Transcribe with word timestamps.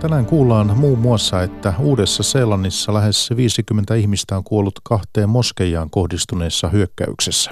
Tänään 0.00 0.26
kuullaan 0.26 0.76
muun 0.76 0.98
muassa, 0.98 1.42
että 1.42 1.74
Uudessa 1.78 2.22
Seelannissa 2.22 2.94
lähes 2.94 3.30
50 3.36 3.94
ihmistä 3.94 4.36
on 4.36 4.44
kuollut 4.44 4.80
kahteen 4.82 5.28
moskeijaan 5.28 5.90
kohdistuneessa 5.90 6.68
hyökkäyksessä. 6.68 7.50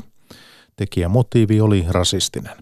Tekijä 0.76 1.08
motiivi 1.08 1.60
oli 1.60 1.84
rasistinen. 1.88 2.56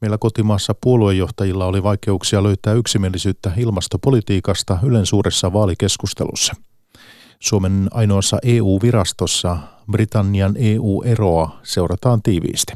Meillä 0.00 0.18
kotimaassa 0.18 0.74
puoluejohtajilla 0.80 1.66
oli 1.66 1.82
vaikeuksia 1.82 2.42
löytää 2.42 2.74
yksimielisyyttä 2.74 3.52
ilmastopolitiikasta 3.56 4.78
Ylen 4.82 5.06
suuressa 5.06 5.52
vaalikeskustelussa. 5.52 6.54
Suomen 7.40 7.88
ainoassa 7.90 8.38
EU-virastossa 8.42 9.56
Britannian 9.92 10.54
EU-eroa 10.58 11.58
seurataan 11.62 12.22
tiiviisti. 12.22 12.72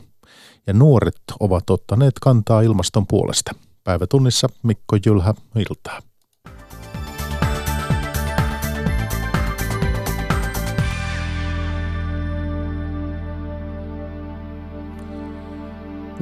Ja 0.66 0.72
nuoret 0.72 1.22
ovat 1.40 1.70
ottaneet 1.70 2.14
kantaa 2.20 2.62
ilmaston 2.62 3.06
puolesta. 3.06 3.54
Päivätunnissa 3.84 4.48
Mikko 4.62 4.96
Jylhä, 5.06 5.34
iltaa. 5.56 6.11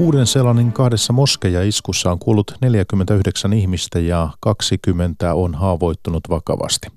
Uuden 0.01 0.27
Selanin 0.27 0.73
kahdessa 0.73 1.13
moskeja-iskussa 1.13 2.13
on 2.13 2.19
kuollut 2.19 2.55
49 2.61 3.53
ihmistä 3.53 3.99
ja 3.99 4.29
20 4.41 5.35
on 5.35 5.55
haavoittunut 5.55 6.21
vakavasti. 6.31 6.89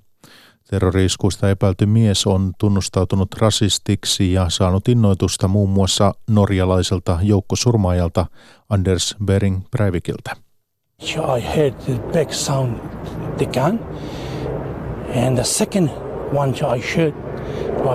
Terroriiskuista 0.69 1.49
epäilty 1.49 1.85
mies 1.85 2.27
on 2.27 2.51
tunnustautunut 2.59 3.33
rasistiksi 3.33 4.33
ja 4.33 4.49
saanut 4.49 4.87
innoitusta 4.87 5.47
muun 5.47 5.69
muassa 5.69 6.13
norjalaiselta 6.29 7.19
joukkosurmaajalta 7.21 8.25
Anders 8.69 9.15
Bering 9.25 9.61
Breivikiltä. 9.71 10.35
I 11.37 11.41
heard 11.55 11.73
the 12.11 12.27
sound, 12.31 12.79
the 13.37 13.45
gun, 13.45 13.79
and 15.25 15.35
the 15.35 15.43
second 15.43 15.89
one 16.33 16.51
I 16.77 16.81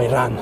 I 0.05 0.09
ran. 0.13 0.39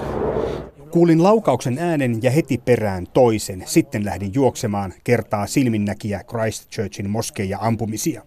Kuulin 0.96 1.22
laukauksen 1.22 1.78
äänen 1.78 2.22
ja 2.22 2.30
heti 2.30 2.58
perään 2.58 3.06
toisen. 3.12 3.62
Sitten 3.66 4.04
lähdin 4.04 4.34
juoksemaan 4.34 4.94
kertaa 5.04 5.46
silminnäkiä 5.46 6.24
Christchurchin 6.24 7.10
moskeija 7.10 7.58
ampumisia. 7.60 8.22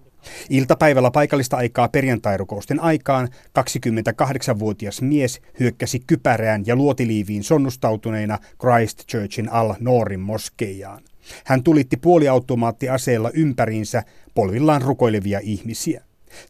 Iltapäivällä 0.49 1.11
paikallista 1.11 1.57
aikaa 1.57 1.87
perjantairukousten 1.87 2.79
aikaan 2.79 3.29
28-vuotias 3.59 5.01
mies 5.01 5.41
hyökkäsi 5.59 5.99
kypärään 6.07 6.63
ja 6.65 6.75
luotiliiviin 6.75 7.43
sonnustautuneena 7.43 8.37
Christchurchin 8.61 9.51
Al 9.51 9.73
Noorin 9.79 10.19
moskeijaan. 10.19 11.03
Hän 11.45 11.63
tulitti 11.63 11.97
puoliautomaattiaseella 11.97 13.31
ympäriinsä 13.33 14.03
polvillaan 14.35 14.81
rukoilevia 14.81 15.39
ihmisiä. 15.43 16.03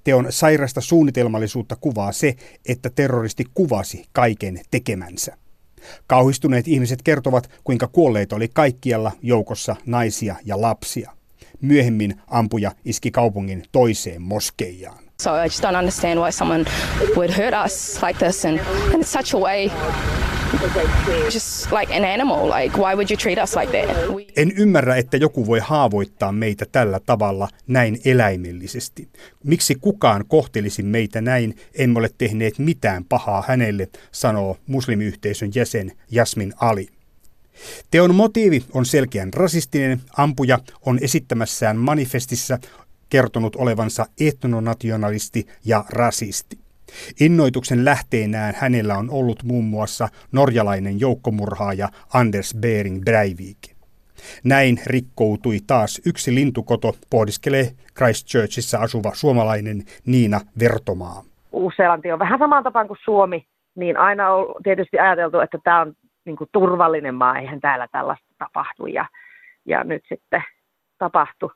Teon 0.04 0.28
sairasta 0.30 0.82
suunnitelmallisuutta 0.82 1.76
kuvaa 1.76 2.12
se, 2.12 2.36
että 2.66 2.90
terroristi 2.90 3.44
kuvasi 3.54 4.06
kaiken 4.12 4.62
tekemänsä. 4.72 5.38
Kauhistuneet 6.08 6.68
ihmiset 6.68 7.02
kertovat, 7.02 7.50
kuinka 7.64 7.88
kuolleita 7.88 8.36
oli 8.36 8.48
kaikkialla 8.54 9.12
joukossa 9.22 9.76
naisia 9.86 10.36
ja 10.46 10.62
lapsia. 10.62 11.12
Myöhemmin 11.62 12.16
ampuja 12.28 12.72
iski 12.86 13.12
kaupungin 13.12 13.64
toiseen 13.72 14.22
moskeijaan. 14.22 15.04
So 15.22 15.36
I 15.36 15.46
just 15.46 15.64
don't 15.64 15.78
understand 15.78 16.20
why 16.20 16.32
someone 16.32 16.66
would 17.16 17.32
hurt 17.32 17.54
us 17.66 18.00
like 18.08 18.26
this 18.26 18.46
and, 18.46 18.60
it's 18.94 19.12
such 19.12 19.36
a 19.36 19.38
way 19.38 19.70
just 21.34 21.72
like 21.72 21.98
an 21.98 22.06
animal. 22.06 22.50
Like 22.50 22.78
why 22.78 22.96
would 22.96 23.10
you 23.10 23.18
treat 23.18 23.38
us 23.44 23.56
like 23.56 23.72
that? 23.72 23.98
En 24.36 24.52
ymmärrä, 24.58 24.96
että 24.96 25.18
joku 25.18 25.48
voi 25.48 25.60
haavoittaa 25.60 26.32
meitä 26.32 26.66
tällä 26.72 27.00
tavalla 27.06 27.48
näin 27.68 28.00
eläimellisesti. 28.06 29.10
Miksi 29.44 29.76
kukaan 29.76 30.26
kohtelisi 30.28 30.84
meitä 30.84 31.22
näin? 31.22 31.56
Emme 31.74 32.00
ole 32.00 32.10
tehneet 32.18 32.60
mitään 32.60 33.06
pahaa 33.06 33.44
hänelle, 33.48 33.88
sanoo 34.12 34.58
muslimiyhteisön 34.68 35.52
jäsen 35.56 35.92
Jasmin 36.12 36.54
Ali. 36.60 36.88
Teon 37.92 38.16
motiivi 38.16 38.64
on 38.74 38.86
selkeän 38.86 39.34
rasistinen. 39.34 40.02
Ampuja 40.18 40.60
on 40.86 41.00
esittämässään 41.02 41.78
manifestissa 41.78 42.60
kertonut 43.10 43.56
olevansa 43.56 44.06
etnonationalisti 44.20 45.48
ja 45.66 45.86
rasisti. 45.90 46.69
Innoituksen 47.20 47.86
lähteenään 47.86 48.54
hänellä 48.58 48.98
on 48.98 49.10
ollut 49.10 49.44
muun 49.44 49.66
muassa 49.66 50.08
norjalainen 50.32 51.00
joukkomurhaaja 51.00 51.88
Anders 52.14 52.56
Bering 52.62 53.04
Breivik. 53.04 53.58
Näin 54.44 54.78
rikkoutui 54.86 55.58
taas 55.68 56.02
yksi 56.06 56.36
lintukoto, 56.36 56.96
pohdiskelee 57.10 57.66
Christchurchissa 57.98 58.78
asuva 58.78 59.12
suomalainen 59.14 59.84
Niina 60.06 60.40
Vertomaa. 60.60 61.24
Uusi-Seelanti 61.52 62.12
on 62.12 62.20
vähän 62.20 62.40
samaan 62.40 62.64
tapaan 62.64 62.88
kuin 62.88 63.00
Suomi, 63.04 63.46
niin 63.76 63.98
aina 63.98 64.30
on 64.30 64.56
tietysti 64.64 65.00
ajateltu, 65.00 65.40
että 65.40 65.58
tämä 65.64 65.82
on 65.82 65.94
niin 66.26 66.36
kuin 66.36 66.50
turvallinen 66.52 67.16
maa, 67.16 67.40
eihän 67.40 67.60
täällä 67.60 67.88
tällaista 67.92 68.28
tapahtu 68.38 68.86
ja, 68.86 69.06
ja 69.66 69.84
nyt 69.84 70.04
sitten 70.10 70.44
tapahtui 70.98 71.50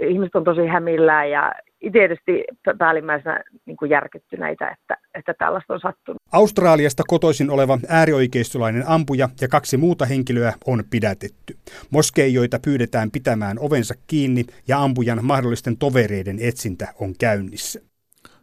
ihmiset 0.00 0.34
on 0.34 0.44
tosi 0.44 0.66
hämillään 0.66 1.30
ja 1.30 1.52
tietysti 1.92 2.44
päällimmäisenä 2.78 3.40
niin 3.66 3.76
kuin 3.76 3.90
järkyttyneitä, 3.90 4.68
että, 4.68 4.96
että 5.14 5.34
tällaista 5.34 5.74
on 5.74 5.80
sattunut. 5.80 6.22
Australiasta 6.32 7.02
kotoisin 7.06 7.50
oleva 7.50 7.78
äärioikeistolainen 7.88 8.84
ampuja 8.86 9.28
ja 9.40 9.48
kaksi 9.48 9.76
muuta 9.76 10.06
henkilöä 10.06 10.52
on 10.66 10.84
pidätetty. 10.90 11.56
Moskeijoita 11.90 12.58
pyydetään 12.64 13.10
pitämään 13.10 13.58
ovensa 13.60 13.94
kiinni 14.06 14.44
ja 14.68 14.82
ampujan 14.82 15.24
mahdollisten 15.24 15.76
tovereiden 15.76 16.38
etsintä 16.40 16.88
on 17.00 17.14
käynnissä. 17.18 17.80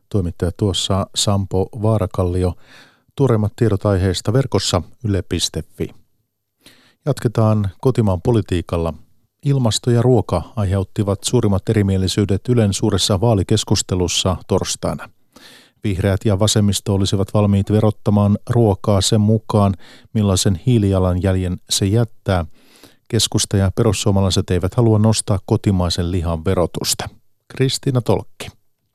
Toimittaja 0.09 0.51
tuossa 0.57 1.07
Sampo 1.15 1.69
Vaarakallio. 1.81 2.53
Tuoreimmat 3.15 3.53
tiedot 3.55 3.85
aiheesta 3.85 4.33
verkossa 4.33 4.81
yle.fi. 5.05 5.89
Jatketaan 7.05 7.69
kotimaan 7.81 8.21
politiikalla– 8.21 8.93
Ilmasto 9.45 9.91
ja 9.91 10.01
ruoka 10.01 10.41
aiheuttivat 10.55 11.23
suurimmat 11.23 11.69
erimielisyydet 11.69 12.41
Ylen 12.49 12.73
suuressa 12.73 13.21
vaalikeskustelussa 13.21 14.37
torstaina. 14.47 15.09
Vihreät 15.83 16.25
ja 16.25 16.39
vasemmisto 16.39 16.93
olisivat 16.93 17.33
valmiit 17.33 17.71
verottamaan 17.71 18.37
ruokaa 18.49 19.01
sen 19.01 19.21
mukaan, 19.21 19.73
millaisen 20.13 20.59
hiilijalanjäljen 20.65 21.57
se 21.69 21.85
jättää. 21.85 22.45
Keskusta 23.07 23.57
ja 23.57 23.71
perussuomalaiset 23.75 24.49
eivät 24.49 24.75
halua 24.75 24.99
nostaa 24.99 25.39
kotimaisen 25.45 26.11
lihan 26.11 26.45
verotusta. 26.45 27.09
Kristiina 27.47 28.01
Tolkki. 28.01 28.47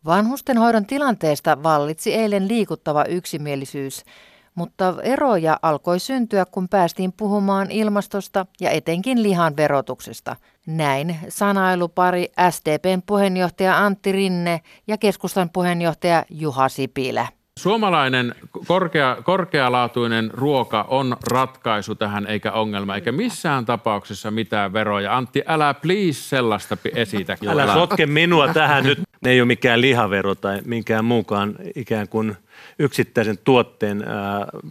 Vanhustenhoidon 0.04 0.86
tilanteesta 0.86 1.62
vallitsi 1.62 2.14
eilen 2.14 2.48
liikuttava 2.48 3.04
yksimielisyys– 3.04 4.04
mutta 4.54 4.94
eroja 5.02 5.58
alkoi 5.62 5.98
syntyä, 5.98 6.44
kun 6.44 6.68
päästiin 6.68 7.12
puhumaan 7.12 7.70
ilmastosta 7.70 8.46
ja 8.60 8.70
etenkin 8.70 9.22
lihan 9.22 9.56
verotuksesta. 9.56 10.36
Näin 10.66 11.16
sanailupari 11.28 12.28
SDPn 12.50 13.02
puheenjohtaja 13.06 13.84
Antti 13.84 14.12
Rinne 14.12 14.60
ja 14.86 14.98
keskustan 14.98 15.50
puheenjohtaja 15.50 16.24
Juha 16.30 16.68
Sipilä. 16.68 17.26
Suomalainen 17.58 18.34
korkea, 18.66 19.16
korkealaatuinen 19.24 20.30
ruoka 20.34 20.86
on 20.88 21.16
ratkaisu 21.30 21.94
tähän 21.94 22.26
eikä 22.26 22.52
ongelma, 22.52 22.94
eikä 22.94 23.12
missään 23.12 23.64
tapauksessa 23.64 24.30
mitään 24.30 24.72
veroja. 24.72 25.16
Antti, 25.16 25.42
älä 25.46 25.74
please 25.74 26.12
sellaista 26.12 26.76
esitä. 26.94 27.36
Älä 27.48 27.74
sotke 27.74 28.06
minua 28.06 28.54
tähän 28.54 28.84
nyt. 28.84 29.00
Ne 29.24 29.30
ei 29.30 29.40
ole 29.40 29.46
mikään 29.46 29.80
lihavero 29.80 30.34
tai 30.34 30.60
minkään 30.64 31.04
muukaan 31.04 31.54
ikään 31.75 32.08
kuin– 32.08 32.37
yksittäisen 32.79 33.38
tuotteen 33.44 34.05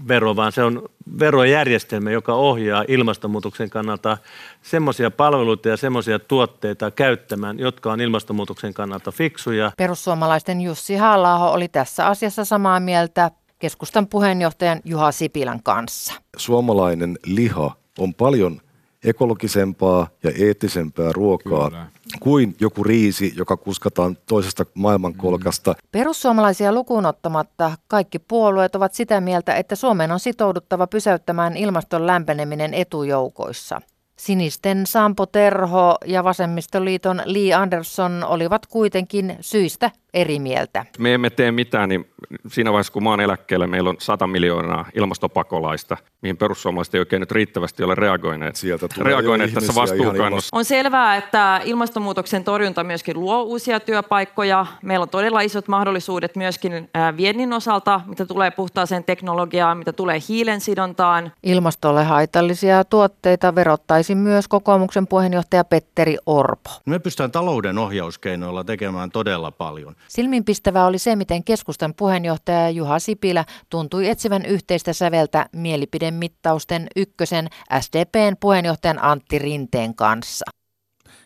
vero, 0.08 0.36
vaan 0.36 0.52
se 0.52 0.64
on 0.64 0.90
verojärjestelmä, 1.20 2.12
joka 2.12 2.34
ohjaa 2.34 2.86
ilmastonmuutoksen 2.88 3.70
kannalta 3.70 4.18
semmoisia 4.62 5.12
palveluita 5.12 5.70
ja 5.70 5.78
semmoisia 5.78 6.20
tuotteita 6.20 6.92
käyttämään, 6.92 7.60
jotka 7.60 7.92
on 7.92 8.02
ilmastonmuutoksen 8.02 8.74
kannalta 8.74 9.12
fiksuja. 9.12 9.72
Perussuomalaisten 9.78 10.62
Jussi 10.62 10.96
halla 10.96 11.52
oli 11.52 11.68
tässä 11.68 12.08
asiassa 12.08 12.46
samaa 12.46 12.80
mieltä 12.80 13.32
keskustan 13.60 14.08
puheenjohtajan 14.08 14.82
Juha 14.86 15.12
Sipilän 15.12 15.64
kanssa. 15.64 16.14
Suomalainen 16.38 17.18
liha 17.26 17.76
on 18.00 18.14
paljon 18.14 18.62
ekologisempaa 19.04 20.08
ja 20.24 20.32
eettisempää 20.40 21.12
ruokaa 21.12 21.70
Kyllä. 21.70 21.88
kuin 22.20 22.56
joku 22.60 22.84
riisi, 22.84 23.34
joka 23.38 23.58
kuskataan 23.58 24.18
toisesta 24.26 24.66
maailmankolkasta. 24.74 25.72
Mm. 25.72 25.78
Perussuomalaisia 25.92 26.74
lukuun 26.74 27.06
ottamatta 27.06 27.72
kaikki 27.88 28.20
puolueet 28.20 28.76
ovat 28.76 28.94
sitä 28.94 29.22
mieltä, 29.22 29.56
että 29.56 29.76
Suomen 29.76 30.12
on 30.12 30.20
sitouduttava 30.20 30.88
pysäyttämään 30.88 31.58
ilmaston 31.58 32.08
lämpeneminen 32.08 32.74
etujoukoissa. 32.74 33.82
Sinisten 34.18 34.88
Sampo 34.88 35.26
Terho 35.26 35.96
ja 36.06 36.24
Vasemmistoliiton 36.24 37.22
Lee 37.26 37.54
Anderson 37.54 38.24
olivat 38.24 38.66
kuitenkin 38.68 39.38
syistä 39.42 39.92
eri 40.14 40.40
mieltä. 40.40 40.86
Me 41.00 41.14
emme 41.14 41.30
tee 41.30 41.52
mitään, 41.52 41.90
niin 41.90 42.10
siinä 42.48 42.72
vaiheessa 42.72 42.94
kun 42.94 43.04
maan 43.04 43.20
eläkkeellä 43.20 43.68
meillä 43.68 43.90
on 43.90 43.96
100 44.00 44.28
miljoonaa 44.28 44.86
ilmastopakolaista, 44.94 45.98
mihin 46.22 46.38
perussuomalaiset 46.38 46.96
ei 46.96 47.00
oikein 47.00 47.20
nyt 47.20 47.32
riittävästi 47.32 47.84
ole 47.84 47.96
reagoineet, 47.96 48.56
Sieltä 48.56 48.88
tulee 48.88 49.14
reagoineet 49.14 49.54
tässä 49.54 49.76
vastuukannossa. 49.76 50.58
On 50.58 50.66
selvää, 50.66 51.16
että 51.16 51.62
ilmastonmuutoksen 51.66 52.44
torjunta 52.44 52.84
myöskin 52.84 53.20
luo 53.20 53.44
uusia 53.44 53.80
työpaikkoja. 53.80 54.66
Meillä 54.82 55.04
on 55.04 55.10
todella 55.10 55.42
isot 55.42 55.68
mahdollisuudet 55.68 56.36
myöskin 56.36 56.90
viennin 57.18 57.54
osalta, 57.54 58.02
mitä 58.06 58.26
tulee 58.26 58.52
puhtaaseen 58.52 59.04
teknologiaan, 59.04 59.78
mitä 59.78 59.94
tulee 59.94 60.20
hiilen 60.30 60.62
sidontaan. 60.62 61.32
Ilmastolle 61.44 62.04
haitallisia 62.04 62.84
tuotteita 62.84 63.56
verottaisi 63.56 64.16
myös 64.16 64.48
kokoomuksen 64.48 65.08
puheenjohtaja 65.08 65.64
Petteri 65.64 66.18
Orpo. 66.26 66.70
Me 66.86 67.00
pystytään 67.00 67.32
talouden 67.32 67.78
ohjauskeinoilla 67.78 68.64
tekemään 68.64 69.12
todella 69.12 69.52
paljon. 69.52 69.96
Silminpistävää 70.08 70.86
oli 70.86 70.98
se, 70.98 71.16
miten 71.16 71.44
keskustan 71.44 71.94
puheenjohtaja 71.94 72.70
Juha 72.70 73.00
Sipilä 73.00 73.46
tuntui 73.70 74.10
etsivän 74.10 74.46
yhteistä 74.46 74.94
säveltä 74.94 75.46
mielipidemittausten 75.56 76.88
ykkösen 76.96 77.48
SDPn 77.80 78.38
puheenjohtajan 78.40 79.04
Antti 79.04 79.40
Rinteen 79.40 79.96
kanssa. 79.96 80.46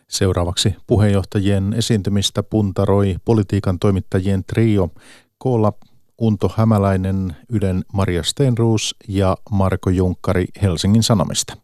Seuraavaksi 0.08 0.76
puheenjohtajien 0.86 1.72
esiintymistä 1.72 2.42
puntaroi 2.42 3.16
politiikan 3.24 3.78
toimittajien 3.78 4.44
trio 4.44 4.90
koolla 5.38 5.72
Unto 6.20 6.54
Hämäläinen, 6.56 7.36
Ylen 7.48 7.84
Maria 7.92 8.22
Stenruus 8.22 8.96
ja 9.08 9.36
Marko 9.50 9.90
Junkkari 9.90 10.44
Helsingin 10.62 11.02
Sanomista. 11.02 11.56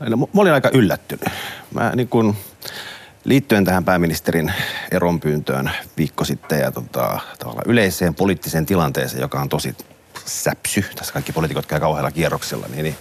No, 0.00 0.16
mä 0.16 0.40
olin 0.40 0.52
aika 0.52 0.70
yllättynyt. 0.74 1.24
Mä 1.74 1.92
niin 1.96 2.08
kun, 2.08 2.34
liittyen 3.24 3.64
tähän 3.64 3.84
pääministerin 3.84 4.52
eronpyyntöön 4.90 5.70
viikko 5.96 6.24
sitten 6.24 6.60
ja 6.60 6.72
tota, 6.72 7.20
yleiseen 7.66 8.14
poliittiseen 8.14 8.66
tilanteeseen, 8.66 9.20
joka 9.20 9.40
on 9.40 9.48
tosi 9.48 9.76
säpsy, 10.26 10.84
tässä 10.94 11.12
kaikki 11.12 11.32
poliitikot 11.32 11.66
käy 11.66 11.80
kauhealla 11.80 12.10
kierroksella, 12.10 12.66
niin, 12.68 12.82
niin 12.82 12.96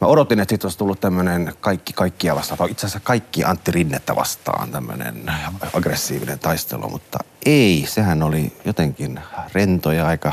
mä 0.00 0.08
odotin, 0.08 0.40
että 0.40 0.52
siitä 0.52 0.66
olisi 0.66 0.78
tullut 0.78 1.00
tämmöinen 1.00 1.54
kaikki 1.60 1.92
kaikkia 1.92 2.34
vastaan, 2.34 2.58
tai 2.58 2.70
itse 2.70 2.86
asiassa 2.86 3.00
kaikki 3.00 3.44
Antti 3.44 3.70
Rinnettä 3.70 4.16
vastaan 4.16 4.70
tämmöinen 4.70 5.32
aggressiivinen 5.72 6.38
taistelu, 6.38 6.88
mutta 6.88 7.18
ei, 7.46 7.84
sehän 7.88 8.22
oli 8.22 8.52
jotenkin 8.64 9.20
rento 9.54 9.92
ja 9.92 10.06
aika 10.06 10.32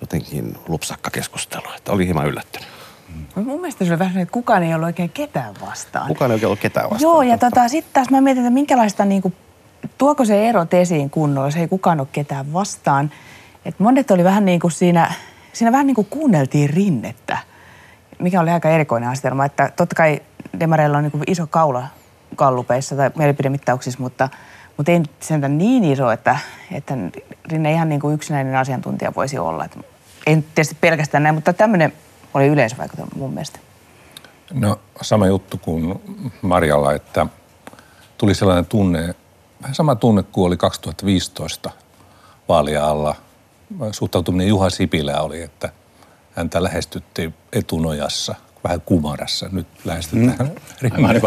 jotenkin 0.00 0.58
lupsakka 0.68 1.10
keskustelu, 1.10 1.72
että 1.76 1.92
oli 1.92 2.04
hieman 2.04 2.26
yllättynyt. 2.26 2.79
Mun 3.34 3.60
mielestä 3.60 3.84
se 3.84 3.90
oli 3.90 3.98
vähän 3.98 4.18
että 4.18 4.32
kukaan 4.32 4.62
ei 4.62 4.74
ollut 4.74 4.86
oikein 4.86 5.10
ketään 5.10 5.54
vastaan. 5.60 6.08
Kukaan 6.08 6.30
ei 6.30 6.34
oikein 6.34 6.46
ollut 6.46 6.60
ketään 6.60 6.90
vastaan. 6.90 7.12
Joo, 7.12 7.22
ja 7.22 7.38
tota, 7.38 7.68
sitten 7.68 7.94
taas 7.94 8.10
mä 8.10 8.20
mietin, 8.20 8.42
että 8.42 8.54
minkälaista, 8.54 9.04
niin 9.04 9.22
kuin, 9.22 9.34
tuoko 9.98 10.24
se 10.24 10.48
erot 10.48 10.74
esiin 10.74 11.10
kunnolla, 11.10 11.50
se 11.50 11.60
ei 11.60 11.68
kukaan 11.68 12.00
ole 12.00 12.08
ketään 12.12 12.52
vastaan. 12.52 13.10
Et 13.64 13.78
monet 13.78 14.10
oli 14.10 14.24
vähän 14.24 14.44
niin 14.44 14.60
kuin 14.60 14.70
siinä, 14.70 15.12
siinä 15.52 15.72
vähän 15.72 15.86
niin 15.86 15.94
kuin 15.94 16.06
kuunneltiin 16.10 16.70
rinnettä, 16.70 17.38
mikä 18.18 18.40
oli 18.40 18.50
aika 18.50 18.68
erikoinen 18.68 19.08
asetelma, 19.08 19.44
että 19.44 19.72
totta 19.76 19.94
kai 19.94 20.20
demareilla 20.60 20.96
on 20.96 21.02
niin 21.02 21.12
kuin 21.12 21.24
iso 21.26 21.46
kaula 21.46 21.86
kallupeissa 22.36 22.96
tai 22.96 23.10
mielipidemittauksissa, 23.16 24.02
mutta, 24.02 24.28
mutta 24.76 24.92
ei 24.92 25.02
sentään 25.20 25.58
niin 25.58 25.84
iso, 25.84 26.10
että, 26.10 26.38
että 26.72 26.94
Rinne 27.50 27.72
ihan 27.72 27.88
niin 27.88 28.00
kuin 28.00 28.14
yksinäinen 28.14 28.56
asiantuntija 28.56 29.12
voisi 29.16 29.38
olla. 29.38 29.64
Et 29.64 29.78
ei 30.26 30.44
tietysti 30.54 30.76
pelkästään 30.80 31.22
näin, 31.22 31.34
mutta 31.34 31.52
tämmöinen 31.52 31.92
oli 32.34 32.46
yleisvaikutelma 32.46 33.10
mun 33.14 33.34
mielestä. 33.34 33.58
No 34.52 34.80
sama 35.00 35.26
juttu 35.26 35.58
kuin 35.58 36.00
Marjalla, 36.42 36.92
että 36.92 37.26
tuli 38.18 38.34
sellainen 38.34 38.66
tunne, 38.66 39.14
vähän 39.62 39.74
sama 39.74 39.94
tunne 39.94 40.22
kuin 40.22 40.46
oli 40.46 40.56
2015 40.56 41.70
vaalia 42.48 42.86
alla. 42.86 43.14
Suhtautuminen 43.92 44.48
Juha 44.48 44.70
Sipilä 44.70 45.20
oli, 45.20 45.42
että 45.42 45.72
häntä 46.32 46.62
lähestyttiin 46.62 47.34
etunojassa, 47.52 48.34
vähän 48.64 48.80
kumarassa. 48.80 49.48
Nyt 49.52 49.66
lähestytään 49.84 50.36
mm. 50.38 50.54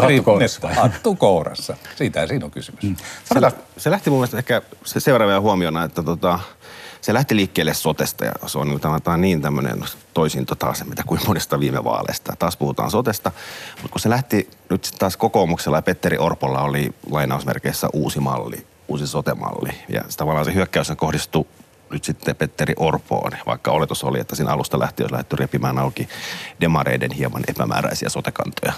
Niin 0.08 0.24
kuin 0.24 0.40
hattukourassa. 0.76 1.76
Siitä 1.96 2.26
siinä 2.26 2.44
on 2.44 2.50
kysymys. 2.50 2.82
Mm. 2.82 2.96
Se, 3.24 3.52
se 3.76 3.90
lähti 3.90 4.10
mun 4.10 4.18
mielestä 4.18 4.38
ehkä 4.38 4.62
se 4.84 5.00
seuraava 5.00 5.40
huomiona, 5.40 5.84
että 5.84 6.02
tota, 6.02 6.38
se 7.04 7.14
lähti 7.14 7.36
liikkeelle 7.36 7.74
sotesta 7.74 8.24
ja 8.24 8.32
se 8.46 8.58
on, 8.58 8.80
tämä 8.80 9.14
on 9.14 9.20
niin 9.20 9.42
tämmöinen 9.42 9.84
toisinto 10.14 10.54
taas, 10.54 10.84
mitä 10.84 11.02
kuin 11.06 11.20
monesta 11.26 11.60
viime 11.60 11.84
vaaleista. 11.84 12.36
Taas 12.38 12.56
puhutaan 12.56 12.90
sotesta, 12.90 13.32
mutta 13.82 13.92
kun 13.92 14.00
se 14.00 14.10
lähti 14.10 14.50
nyt 14.70 14.90
taas 14.98 15.16
kokoomuksella 15.16 15.78
ja 15.78 15.82
Petteri 15.82 16.18
Orpolla 16.18 16.62
oli 16.62 16.94
lainausmerkeissä 17.10 17.88
uusi 17.92 18.20
malli, 18.20 18.66
uusi 18.88 19.06
sotemalli. 19.06 19.70
Ja 19.88 20.02
tavallaan 20.16 20.44
se 20.44 20.54
hyökkäys 20.54 20.92
kohdistui 20.96 21.46
nyt 21.90 22.04
sitten 22.04 22.36
Petteri 22.36 22.74
Orpoon, 22.76 23.32
vaikka 23.46 23.70
oletus 23.70 24.04
oli, 24.04 24.20
että 24.20 24.36
siinä 24.36 24.52
alusta 24.52 24.78
lähti 24.78 25.02
olisi 25.02 25.12
lähdetty 25.12 25.36
repimään 25.36 25.78
auki 25.78 26.08
demareiden 26.60 27.12
hieman 27.12 27.42
epämääräisiä 27.48 28.08
sotekantoja. 28.08 28.72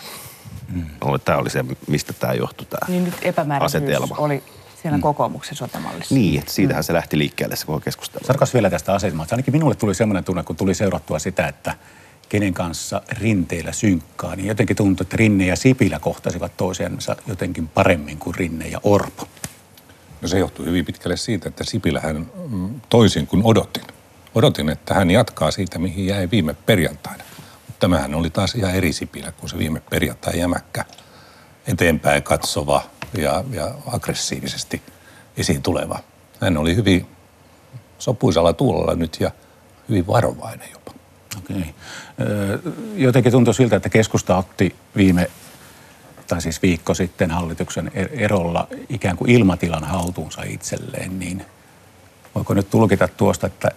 Mm. 0.69 0.87
Tämä 1.25 1.39
oli 1.39 1.51
se, 1.51 1.65
mistä 1.89 2.13
tämä 2.13 2.33
johtui 2.33 2.67
tämä 2.67 2.89
Niin 2.89 3.05
nyt 3.05 3.15
epämääräisyys 3.23 3.83
asetelma. 3.83 4.15
oli 4.19 4.43
siellä 4.83 4.99
mm. 4.99 5.03
kokoomuksen 5.03 5.57
sotemallissa. 5.57 6.15
Niin, 6.15 6.41
että 6.41 6.53
siitähän 6.53 6.83
mm. 6.83 6.87
se 6.87 6.93
lähti 6.93 7.19
liikkeelle 7.19 7.57
se 7.57 7.67
koko 7.67 7.81
keskustelu. 7.81 8.25
Sarkas 8.27 8.55
vielä 8.55 8.71
tästä 8.71 8.95
asetelmasta. 8.95 9.35
Ainakin 9.35 9.55
minulle 9.55 9.75
tuli 9.75 9.95
sellainen 9.95 10.25
tunne, 10.25 10.43
kun 10.43 10.57
tuli 10.57 10.75
seurattua 10.75 11.19
sitä, 11.19 11.49
että 11.49 11.75
kenen 12.29 12.55
kanssa 12.55 13.03
rinteillä 13.09 13.73
synkkaa, 13.73 14.37
niin 14.37 14.49
jotenkin 14.49 14.77
tuntui, 14.77 15.05
että 15.05 15.17
Rinne 15.17 15.47
ja 15.47 15.57
Sipilä 15.57 15.99
kohtasivat 15.99 16.57
toisiansa 16.57 17.17
jotenkin 17.27 17.69
paremmin 17.69 18.19
kuin 18.19 18.35
Rinne 18.35 18.69
ja 18.69 18.81
Orpo. 18.83 19.29
No 20.23 20.29
se 20.29 20.39
johtuu 20.39 20.65
hyvin 20.67 20.85
pitkälle 20.85 21.17
siitä, 21.17 21.49
että 21.49 21.65
Sipilähän 21.65 22.31
mm, 22.49 22.81
toisin 22.89 23.27
kuin 23.27 23.43
odotin. 23.45 23.85
Odotin, 24.35 24.69
että 24.69 24.95
hän 24.95 25.11
jatkaa 25.11 25.51
siitä, 25.51 25.79
mihin 25.79 26.07
jäi 26.07 26.31
viime 26.31 26.55
perjantaina. 26.55 27.25
Mutta 27.67 27.81
tämähän 27.81 28.15
oli 28.15 28.31
taas 28.31 28.55
ihan 28.55 28.75
eri 28.75 28.93
Sipilä 28.93 29.33
kuin 29.33 29.51
se 29.51 29.59
viime 29.59 29.83
perjantai 29.91 30.39
jämäkkä, 30.39 30.85
eteenpäin 31.67 32.23
katsova 32.23 32.83
ja, 33.15 33.45
ja 33.51 33.75
aggressiivisesti 33.87 34.83
esiin 35.37 35.63
tuleva. 35.63 35.99
Hän 36.41 36.57
oli 36.57 36.77
hyvin 36.77 37.07
sopuisalla 37.99 38.53
tuulella 38.53 38.95
nyt 38.95 39.17
ja 39.21 39.31
hyvin 39.89 40.07
varovainen 40.07 40.69
jopa. 40.73 40.93
Okei. 41.39 41.75
Jotenkin 42.95 43.33
tuntui 43.33 43.55
siltä, 43.55 43.77
että 43.77 43.89
keskusta 43.89 44.37
otti 44.37 44.77
viime 44.97 45.31
tai 46.27 46.43
siis 46.43 46.63
viikko 46.63 46.95
sitten 46.95 47.31
hallituksen 47.31 47.91
er-, 47.95 48.09
erolla 48.13 48.69
ikään 48.89 49.17
kuin 49.17 49.31
ilmatilan 49.31 49.85
haltuunsa 49.85 50.43
itselleen, 50.43 51.19
niin 51.19 51.47
voiko 52.35 52.55
nyt 52.55 52.71
tulkita 52.71 53.09
tuosta, 53.09 53.47
että 53.47 53.71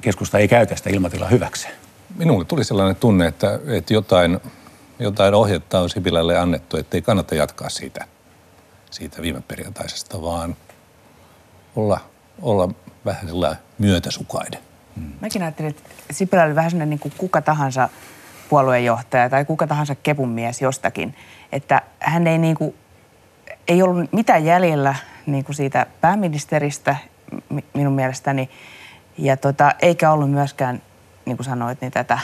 keskusta 0.00 0.38
ei 0.38 0.48
käytä 0.48 0.76
sitä 0.76 0.90
ilmatilaa 0.90 1.28
hyväkseen? 1.28 1.74
Minulle 2.16 2.44
tuli 2.44 2.64
sellainen 2.64 2.96
tunne, 2.96 3.26
että, 3.26 3.60
että 3.66 3.94
jotain, 3.94 4.40
jotain 4.98 5.34
ohjetta 5.34 5.80
on 5.80 5.90
Sipilälle 5.90 6.38
annettu, 6.38 6.76
että 6.76 6.96
ei 6.96 7.02
kannata 7.02 7.34
jatkaa 7.34 7.68
siitä, 7.68 8.04
siitä 8.94 9.22
viime 9.22 9.40
perjantaisesta, 9.40 10.22
vaan 10.22 10.56
olla, 11.76 12.00
olla 12.42 12.68
vähän 13.04 13.28
sellainen 13.28 13.62
myötäsukainen. 13.78 14.60
Hmm. 14.96 15.12
Mäkin 15.20 15.42
ajattelin, 15.42 15.70
että 15.70 15.90
Sipilä 16.10 16.44
oli 16.44 16.54
vähän 16.54 16.70
sellainen 16.70 16.90
niin 16.90 17.00
kuin 17.00 17.14
kuka 17.18 17.42
tahansa 17.42 17.88
puoluejohtaja 18.48 19.30
tai 19.30 19.44
kuka 19.44 19.66
tahansa 19.66 19.94
kepun 19.94 20.28
mies 20.28 20.62
jostakin, 20.62 21.14
että 21.52 21.82
hän 21.98 22.26
ei, 22.26 22.38
niin 22.38 22.56
kuin, 22.56 22.74
ei 23.68 23.82
ollut 23.82 24.12
mitään 24.12 24.44
jäljellä 24.44 24.94
niin 25.26 25.44
kuin 25.44 25.56
siitä 25.56 25.86
pääministeristä 26.00 26.96
minun 27.74 27.92
mielestäni, 27.92 28.50
ja 29.18 29.36
tota, 29.36 29.72
eikä 29.82 30.10
ollut 30.10 30.30
myöskään, 30.30 30.82
niin 31.24 31.36
kuin 31.36 31.44
sanoit, 31.44 31.80
niin 31.80 31.92
tätä, 31.92 32.18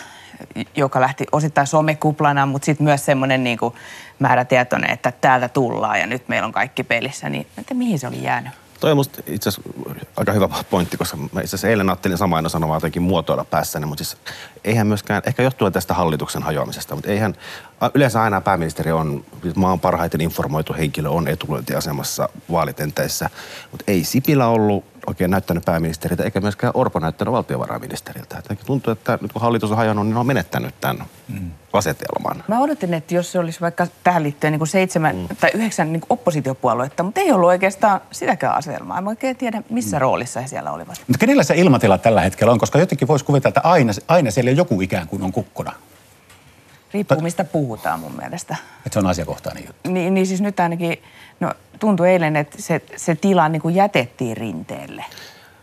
joka 0.77 1.01
lähti 1.01 1.27
osittain 1.33 1.67
somekuplana, 1.67 2.47
mutta 2.47 2.67
sitten 2.67 2.85
myös 2.85 3.05
semmoinen 3.05 3.45
niin 3.45 3.59
kuin 3.59 3.75
määrätietoinen, 4.19 4.91
että 4.91 5.13
täältä 5.13 5.49
tullaan 5.49 6.01
ja 6.01 6.07
nyt 6.07 6.29
meillä 6.29 6.47
on 6.47 6.53
kaikki 6.53 6.85
pelissä, 6.85 7.29
niin 7.29 7.47
että 7.59 7.75
mihin 7.75 7.99
se 7.99 8.09
oli 8.09 8.23
jäänyt? 8.23 8.53
Toi 8.81 8.91
on 8.91 8.97
musta 8.97 9.23
itse 9.27 9.49
asiassa 9.49 9.71
aika 10.17 10.33
hyvä 10.33 10.49
pointti, 10.71 10.97
koska 10.97 11.17
mä 11.17 11.27
itse 11.27 11.41
asiassa 11.41 11.69
eilen 11.69 11.89
ajattelin 11.89 12.19
samaa 12.19 12.37
aina 12.37 12.49
sanomaa 12.49 12.77
jotenkin 12.77 13.03
muotoilla 13.03 13.45
päässäni, 13.45 13.87
mutta 13.87 14.05
siis 14.05 14.21
eihän 14.65 14.87
myöskään, 14.87 15.23
ehkä 15.27 15.43
johtuen 15.43 15.73
tästä 15.73 15.95
hallituksen 15.95 16.43
hajoamisesta, 16.43 16.95
mutta 16.95 17.11
eihän, 17.11 17.35
yleensä 17.95 18.23
aina 18.23 18.41
pääministeri 18.41 18.93
on 18.93 19.25
maan 19.57 19.81
parhaiten 19.81 20.21
informoitu 20.21 20.73
henkilö, 20.73 21.09
on 21.09 21.29
etulyöntiasemassa 21.29 22.29
vaalitenteissä, 22.51 23.31
mutta 23.71 23.85
ei 23.89 24.05
Sipilä 24.05 24.47
ollut 24.47 24.85
oikein 25.07 25.31
näyttänyt 25.31 25.65
pääministeriltä, 25.65 26.23
eikä 26.23 26.41
myöskään 26.41 26.73
Orpo 26.75 26.99
näyttänyt 26.99 27.33
valtiovarainministeriltä. 27.33 28.39
Että 28.39 28.57
tuntuu, 28.67 28.93
että 28.93 29.19
nyt 29.23 29.33
kun 29.33 29.43
hallitus 29.43 29.71
on 29.71 29.77
hajonnut, 29.77 30.07
niin 30.07 30.17
on 30.17 30.27
menettänyt 30.27 30.75
tämän 30.81 31.05
mm. 31.29 31.51
asetelman. 31.73 32.45
Mä 32.49 32.61
odotin, 32.61 32.95
että 32.95 33.15
jos 33.15 33.33
se 33.33 33.39
olisi 33.39 33.61
vaikka 33.61 33.87
tähän 34.05 34.23
liittyen 34.23 34.53
niin 34.53 34.61
kuin 34.61 34.69
seitsemän 34.69 35.17
mm. 35.17 35.37
tai 35.41 35.51
yhdeksän 35.55 35.93
niin 35.93 36.01
kuin 36.01 36.13
oppositiopuoluetta, 36.13 37.03
mutta 37.03 37.21
ei 37.21 37.33
ollut 37.33 37.49
oikeastaan 37.49 38.01
sitäkään 38.11 38.57
asetelmaa. 38.57 38.99
En 38.99 39.09
oikein 39.09 39.37
tiedä, 39.37 39.63
missä 39.71 39.97
mm. 39.97 40.01
roolissa 40.01 40.41
he 40.41 40.47
siellä 40.47 40.73
olivat. 40.73 41.03
Mutta 41.07 41.19
kenellä 41.19 41.43
se 41.43 41.55
ilmatila 41.55 41.99
tällä 41.99 42.21
hetkellä 42.21 42.53
on? 42.53 42.59
Koska 42.59 42.79
jotenkin 42.79 43.09
voisi 43.09 43.25
kuvitella, 43.25 43.51
että 43.51 43.69
aina, 43.69 43.93
aina 44.09 44.31
siellä 44.31 44.51
joku 44.51 44.81
ikään 44.81 45.09
kuin 45.09 45.23
on 45.23 45.33
kukkona. 45.33 45.73
Riippuu 46.95 47.21
mistä 47.21 47.45
puhutaan 47.45 48.01
mun 48.01 48.17
mielestä. 48.17 48.57
Että 48.77 48.93
se 48.93 48.99
on 48.99 49.07
asiakohtainen 49.07 49.65
juttu. 49.67 49.91
Niin, 49.91 50.15
niin 50.15 50.27
siis 50.27 50.41
nyt 50.41 50.61
ainakin, 50.61 51.03
no 51.41 51.55
tuntui 51.81 52.11
eilen, 52.11 52.37
että 52.37 52.63
se, 52.63 52.83
se 52.97 53.15
tila 53.15 53.49
niin 53.49 53.63
kuin 53.63 53.75
jätettiin 53.75 54.37
rinteelle. 54.37 55.05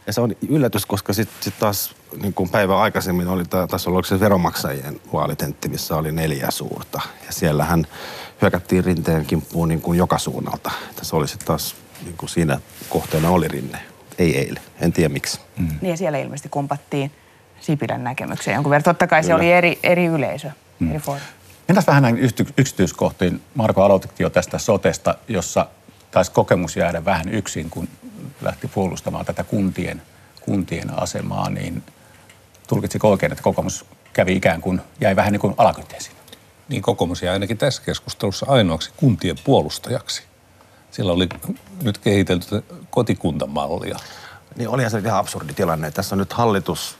Ja 0.07 0.13
se 0.13 0.21
on 0.21 0.35
yllätys, 0.49 0.85
koska 0.85 1.13
sitten 1.13 1.35
sit 1.39 1.53
taas 1.59 1.95
niin 2.21 2.33
kuin 2.33 2.49
päivä 2.49 2.81
aikaisemmin 2.81 3.27
oli 3.27 3.43
tässä 3.71 3.89
ollut 3.89 4.07
se 4.07 4.19
veromaksajien 4.19 5.01
vaalitentti, 5.13 5.69
missä 5.69 5.95
oli 5.95 6.11
neljä 6.11 6.51
suurta. 6.51 7.01
Ja 7.25 7.31
siellähän 7.33 7.87
hyökättiin 8.41 8.85
rinteen 8.85 9.25
kimppuun 9.25 9.67
niin 9.67 9.81
kuin 9.81 9.97
joka 9.97 10.17
suunnalta. 10.17 10.71
Tässä 10.95 11.15
oli 11.15 11.27
sitten 11.27 11.47
taas 11.47 11.75
niin 12.03 12.17
kuin 12.17 12.29
siinä 12.29 12.59
kohteena 12.89 13.29
oli 13.29 13.47
rinne. 13.47 13.79
Ei 14.17 14.37
eilen. 14.37 14.63
En 14.81 14.93
tiedä 14.93 15.09
miksi. 15.13 15.39
Mm. 15.57 15.67
Niin 15.81 15.91
ja 15.91 15.97
siellä 15.97 16.17
ilmeisesti 16.17 16.49
kumpattiin 16.49 17.11
Sipilän 17.59 18.03
näkemykseen 18.03 18.55
jonkun 18.55 18.69
verran. 18.69 18.83
Totta 18.83 19.07
kai 19.07 19.21
Kyllä. 19.21 19.31
se 19.31 19.35
oli 19.35 19.51
eri, 19.51 19.79
eri 19.83 20.05
yleisö, 20.05 20.51
mm. 20.79 21.01
Mennään 21.67 21.87
vähän 21.87 22.03
näin 22.03 22.17
yksityiskohtiin. 22.57 23.41
Marko 23.55 23.83
aloitettiin 23.83 24.25
jo 24.25 24.29
tästä 24.29 24.57
sotesta, 24.57 25.15
jossa 25.27 25.67
taisi 26.11 26.31
kokemus 26.31 26.75
jäädä 26.75 27.05
vähän 27.05 27.29
yksin, 27.29 27.69
kun 27.69 27.87
lähti 28.41 28.67
puolustamaan 28.67 29.25
tätä 29.25 29.43
kuntien, 29.43 30.01
kuntien 30.41 30.99
asemaa, 30.99 31.49
niin 31.49 31.83
tulkitsiko 32.67 33.11
oikein, 33.11 33.31
että 33.31 33.43
kokoomus 33.43 33.85
kävi 34.13 34.35
ikään 34.35 34.61
kuin, 34.61 34.81
jäi 35.01 35.15
vähän 35.15 35.31
niin 35.31 35.41
kuin 35.41 35.53
alakynteisiin? 35.57 36.15
Niin 36.69 36.81
kokoomus 36.81 37.21
jäi 37.21 37.33
ainakin 37.33 37.57
tässä 37.57 37.81
keskustelussa 37.85 38.45
ainoaksi 38.49 38.91
kuntien 38.97 39.35
puolustajaksi. 39.43 40.23
Sillä 40.91 41.11
oli 41.11 41.29
nyt 41.81 41.97
kehitelty 41.97 42.63
kotikuntamallia. 42.89 43.97
Niin 44.55 44.69
olihan 44.69 44.91
se 44.91 44.99
ihan 44.99 45.19
absurdi 45.19 45.53
tilanne. 45.53 45.91
Tässä 45.91 46.15
on 46.15 46.19
nyt 46.19 46.33
hallitus, 46.33 46.97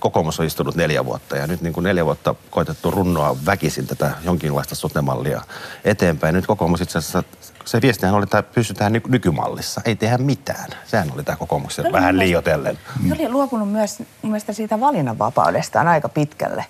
kokoomus 0.00 0.40
on 0.40 0.46
istunut 0.46 0.74
neljä 0.74 1.04
vuotta 1.04 1.36
ja 1.36 1.46
nyt 1.46 1.60
niin 1.60 1.72
kuin 1.72 1.84
neljä 1.84 2.04
vuotta 2.04 2.34
koitettu 2.50 2.90
runnoa 2.90 3.36
väkisin 3.46 3.86
tätä 3.86 4.10
jonkinlaista 4.24 4.74
sotemallia 4.74 5.42
eteenpäin. 5.84 6.34
Nyt 6.34 6.46
kokoomus 6.46 6.80
itse 6.80 6.98
asiassa, 6.98 7.22
se 7.64 7.82
viestihän 7.82 8.14
oli, 8.14 8.24
että 8.24 8.42
pysytään 8.42 8.92
nykymallissa, 8.92 9.80
ei 9.84 9.96
tehdä 9.96 10.18
mitään. 10.18 10.70
Sehän 10.84 11.12
oli 11.14 11.24
tämä 11.24 11.36
kokoomuksen 11.36 11.92
vähän 11.92 12.18
liiotellen. 12.18 12.78
Se 13.08 13.14
oli 13.14 13.28
luopunut 13.28 13.72
myös 13.72 13.98
mun 13.98 14.08
mielestä 14.22 14.52
siitä 14.52 14.80
valinnanvapaudestaan 14.80 15.88
aika 15.88 16.08
pitkälle. 16.08 16.66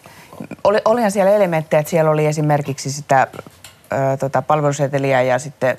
Oli, 0.65 0.79
olihan 0.85 1.11
siellä 1.11 1.33
elementtejä, 1.33 1.81
että 1.81 1.91
siellä 1.91 2.11
oli 2.11 2.27
esimerkiksi 2.27 2.93
sitä 2.93 3.27
ö, 3.93 4.17
tota, 4.17 4.43
palveluseteliä 4.43 5.23
ja 5.23 5.39
sitten 5.39 5.79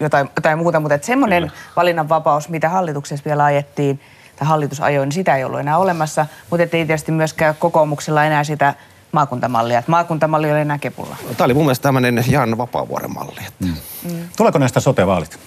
jotain, 0.00 0.30
jotain 0.36 0.58
muuta, 0.58 0.80
mutta 0.80 0.98
semmoinen 1.02 1.52
valinnanvapaus, 1.76 2.48
mitä 2.48 2.68
hallituksessa 2.68 3.24
vielä 3.24 3.44
ajettiin, 3.44 4.00
tai 4.40 4.48
hallitus 4.48 4.80
ajoi, 4.80 5.06
niin 5.06 5.12
sitä 5.12 5.36
ei 5.36 5.44
ollut 5.44 5.60
enää 5.60 5.78
olemassa, 5.78 6.26
mutta 6.50 6.62
ei 6.62 6.86
tietysti 6.86 7.12
myöskään 7.12 7.54
kokoomuksella 7.58 8.24
enää 8.24 8.44
sitä 8.44 8.74
maakuntamallia. 9.12 9.78
Että 9.78 9.90
maakuntamalli 9.90 10.52
oli 10.52 10.64
näkepulla. 10.64 11.16
Tämä 11.36 11.44
oli 11.44 11.54
mun 11.54 11.64
mielestä 11.64 11.82
tämmöinen 11.82 12.24
Jan 12.28 12.58
Vapaavuoren 12.58 13.14
malli. 13.14 13.40
Että. 13.48 13.64
Mm. 13.64 13.74
Mm. 14.12 14.28
Tuleeko 14.36 14.58
näistä 14.58 14.80
sote-vaalit? 14.80 15.38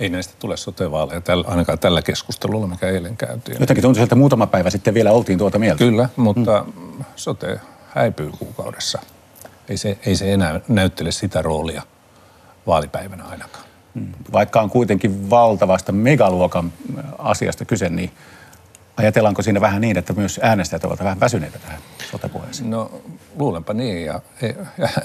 Ei 0.00 0.08
näistä 0.08 0.34
tule 0.38 0.56
sote-vaaleja, 0.56 1.22
ainakaan 1.46 1.78
tällä 1.78 2.02
keskustelulla, 2.02 2.66
mikä 2.66 2.88
eilen 2.88 3.16
käytiin. 3.16 3.56
Jotenkin 3.60 3.82
tuntui, 3.82 4.02
että 4.02 4.14
muutama 4.14 4.46
päivä 4.46 4.70
sitten 4.70 4.94
vielä 4.94 5.12
oltiin 5.12 5.38
tuota 5.38 5.58
mieltä. 5.58 5.78
Kyllä, 5.78 6.08
mutta 6.16 6.64
mm. 6.76 7.04
sote 7.16 7.60
häipyy 7.88 8.30
kuukaudessa. 8.38 8.98
Ei 9.68 9.76
se, 9.76 9.98
ei 10.06 10.16
se 10.16 10.32
enää 10.32 10.60
näyttele 10.68 11.12
sitä 11.12 11.42
roolia 11.42 11.82
vaalipäivänä 12.66 13.24
ainakaan. 13.24 13.67
Vaikka 14.32 14.60
on 14.60 14.70
kuitenkin 14.70 15.30
valtavasta 15.30 15.92
megaluokan 15.92 16.72
asiasta 17.18 17.64
kyse, 17.64 17.88
niin 17.88 18.10
ajatellaanko 18.96 19.42
siinä 19.42 19.60
vähän 19.60 19.80
niin, 19.80 19.98
että 19.98 20.12
myös 20.12 20.40
äänestäjät 20.42 20.84
ovat 20.84 20.98
vähän 20.98 21.20
väsyneitä 21.20 21.58
tähän 21.58 21.80
sotepuheeseen? 22.10 22.70
No 22.70 22.90
luulenpa 23.38 23.74
niin 23.74 24.04
ja, 24.04 24.20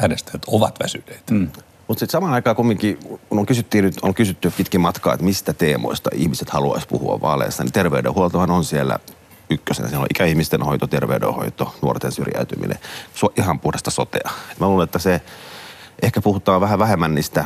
äänestäjät 0.02 0.42
ovat 0.48 0.80
väsyneitä. 0.84 1.34
Mm. 1.34 1.50
Mutta 1.88 2.00
sitten 2.00 2.12
samaan 2.12 2.34
aikaan 2.34 2.56
kumminkin, 2.56 2.98
kun 3.30 3.40
on, 3.40 3.46
kysyttiin 3.46 3.84
nyt, 3.84 3.96
on 4.02 4.14
kysytty 4.14 4.54
pitkin 4.58 4.82
matkaa, 4.82 5.14
että 5.14 5.26
mistä 5.26 5.54
teemoista 5.54 6.10
ihmiset 6.14 6.50
haluaisi 6.50 6.88
puhua 6.88 7.22
vaaleissa, 7.22 7.64
niin 7.64 7.74
terveydenhuoltohan 7.74 8.52
on 8.52 8.64
siellä 8.64 9.00
ykkösenä. 9.50 9.88
Siellä 9.88 10.04
on 10.04 10.08
ikäihmisten 10.12 10.62
hoito, 10.62 10.88
terveydenhoito, 10.88 11.76
nuorten 11.82 12.12
syrjäytyminen, 12.12 12.80
ihan 13.38 13.60
puhdasta 13.60 13.92
sotea. 13.92 14.30
Et 14.52 14.60
mä 14.60 14.68
luulen, 14.68 14.84
että 14.84 15.00
se 15.00 15.22
ehkä 16.02 16.22
puhutaan 16.22 16.62
vähän 16.62 16.80
vähemmän 16.80 17.16
niistä 17.16 17.46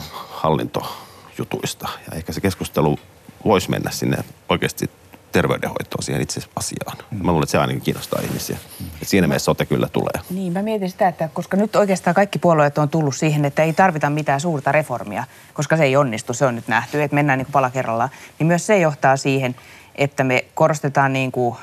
hallintojutuista. 1.38 1.90
Ja 2.12 2.18
ehkä 2.18 2.34
se 2.34 2.42
keskustelu 2.42 3.00
voisi 3.46 3.70
mennä 3.70 3.92
sinne 3.92 4.18
oikeasti 4.50 4.90
terveydenhoitoon 5.32 6.04
siihen 6.04 6.22
itse 6.22 6.42
asiaan. 6.56 6.98
Mm. 7.12 7.26
Mä 7.26 7.32
luulen, 7.32 7.44
että 7.44 7.52
se 7.52 7.58
ainakin 7.58 7.82
kiinnostaa 7.82 8.22
ihmisiä. 8.22 8.58
Mm. 8.80 8.86
Et 9.02 9.08
siinä 9.08 9.28
mielessä 9.28 9.46
sote 9.46 9.66
kyllä 9.66 9.88
tulee. 9.88 10.24
Niin, 10.30 10.54
mä 10.54 10.62
mietin 10.62 10.90
sitä, 10.90 11.08
että 11.08 11.30
koska 11.34 11.58
nyt 11.58 11.76
oikeastaan 11.76 12.14
kaikki 12.14 12.40
puolueet 12.40 12.78
on 12.78 12.90
tullut 12.90 13.16
siihen, 13.16 13.46
että 13.46 13.64
ei 13.64 13.74
tarvita 13.74 14.10
mitään 14.10 14.40
suurta 14.40 14.72
reformia, 14.72 15.24
koska 15.54 15.78
se 15.78 15.84
ei 15.84 15.96
onnistu, 15.96 16.34
se 16.34 16.46
on 16.46 16.56
nyt 16.56 16.68
nähty, 16.68 17.04
että 17.04 17.16
mennään 17.16 17.40
niin 17.40 17.52
pala 17.52 17.70
kerrallaan, 17.70 18.10
niin 18.40 18.48
myös 18.48 18.66
se 18.66 18.78
johtaa 18.78 19.18
siihen, 19.18 19.56
että 19.96 20.24
me 20.24 20.46
korostetaan 20.54 21.14
niin 21.14 21.32
kuin 21.32 21.56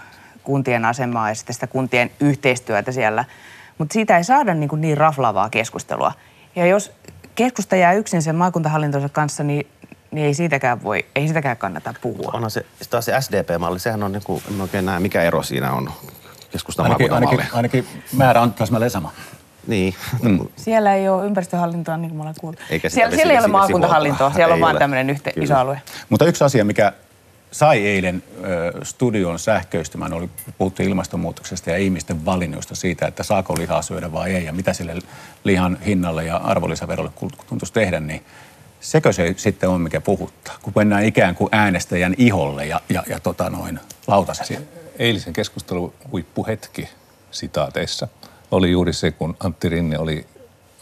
kuntien 0.43 0.85
asemaa 0.85 1.29
ja 1.29 1.35
sitten 1.35 1.55
sitä 1.55 1.67
kuntien 1.67 2.11
yhteistyötä 2.21 2.93
siellä. 2.93 3.25
Mutta 3.79 3.93
siitä 3.93 4.17
ei 4.17 4.25
saada 4.25 4.55
niin, 4.55 4.69
kuin 4.69 4.81
niin 4.81 4.97
raflaavaa 4.97 5.51
keskustelua. 5.51 6.13
Ja 6.57 6.67
jos 6.67 6.93
keskusta 7.35 7.77
jää 7.77 7.93
yksin 7.93 8.23
sen 8.23 8.37
maakuntahallintonsa 8.37 9.09
kanssa, 9.09 9.45
niin, 9.45 9.67
niin 10.11 10.27
ei 10.27 10.35
siitäkään 10.35 10.83
voi, 10.83 11.07
ei 11.15 11.25
siitäkään 11.25 11.57
kannata 11.57 11.95
puhua. 12.01 12.31
Onhan 12.35 12.51
se, 12.51 12.67
taas 12.91 13.05
se 13.05 13.21
SDP-malli, 13.21 13.79
sehän 13.79 14.03
on 14.03 14.13
niin 14.13 14.23
kuin, 14.25 14.43
en 14.55 14.61
oikein 14.61 14.87
näe, 14.87 15.01
mikä 15.01 15.23
ero 15.23 15.43
siinä 15.43 15.73
on 15.73 15.91
keskustan 16.51 16.85
ainakin, 16.85 17.13
ainakin, 17.13 17.41
ainakin 17.53 17.87
määrä 18.13 18.41
on 18.41 18.53
täsmälleen 18.53 18.91
sama. 18.91 19.13
Niin. 19.67 19.95
Mm. 20.23 20.39
Siellä 20.57 20.95
ei 20.95 21.09
ole 21.09 21.27
ympäristöhallintoa, 21.27 21.97
niin 21.97 22.09
kuin 22.09 22.17
me 22.17 22.23
ollaan 22.23 22.35
kuultu. 22.41 22.63
Eikä 22.71 22.89
siellä, 22.89 23.17
siellä 23.17 23.33
ei 23.33 23.39
ole 23.39 23.47
maakuntahallintoa, 23.47 24.33
siellä 24.33 24.55
on 24.55 24.61
vain 24.61 24.79
tämmöinen 24.79 25.11
yhte, 25.11 25.33
iso 25.41 25.57
alue. 25.57 25.83
Mutta 26.09 26.25
yksi 26.25 26.45
asia, 26.45 26.65
mikä 26.65 26.93
sai 27.55 27.87
eilen 27.87 28.23
ö, 28.45 28.85
studion 28.85 29.39
sähköistymään, 29.39 30.13
oli 30.13 30.31
puhuttu 30.59 30.83
ilmastonmuutoksesta 30.83 31.71
ja 31.71 31.77
ihmisten 31.77 32.25
valinnoista 32.25 32.75
siitä, 32.75 33.07
että 33.07 33.23
saako 33.23 33.55
lihaa 33.59 33.83
syödä 33.83 34.13
vai 34.13 34.35
ei 34.35 34.45
ja 34.45 34.53
mitä 34.53 34.73
sille 34.73 34.95
lihan 35.45 35.79
hinnalle 35.87 36.25
ja 36.25 36.37
arvonlisäverolle 36.37 37.11
tuntuisi 37.49 37.73
tehdä, 37.73 38.01
niin 38.01 38.25
sekö 38.81 39.13
se 39.13 39.35
sitten 39.37 39.69
on, 39.69 39.81
mikä 39.81 40.01
puhuttaa, 40.01 40.55
kun 40.63 40.73
mennään 40.77 41.05
ikään 41.05 41.35
kuin 41.35 41.49
äänestäjän 41.53 42.15
iholle 42.19 42.67
ja, 42.67 42.81
ja, 42.89 43.03
ja 43.09 43.21
tota 43.21 43.51
noin 43.51 43.81
lautaseen. 44.07 44.69
Eilisen 44.99 45.33
keskustelun 45.33 45.95
huippuhetki 46.13 46.89
sitaateissa 47.31 48.09
oli 48.51 48.71
juuri 48.71 48.93
se, 48.93 49.11
kun 49.11 49.37
Antti 49.41 49.69
Rinne 49.69 49.99
oli 49.99 50.27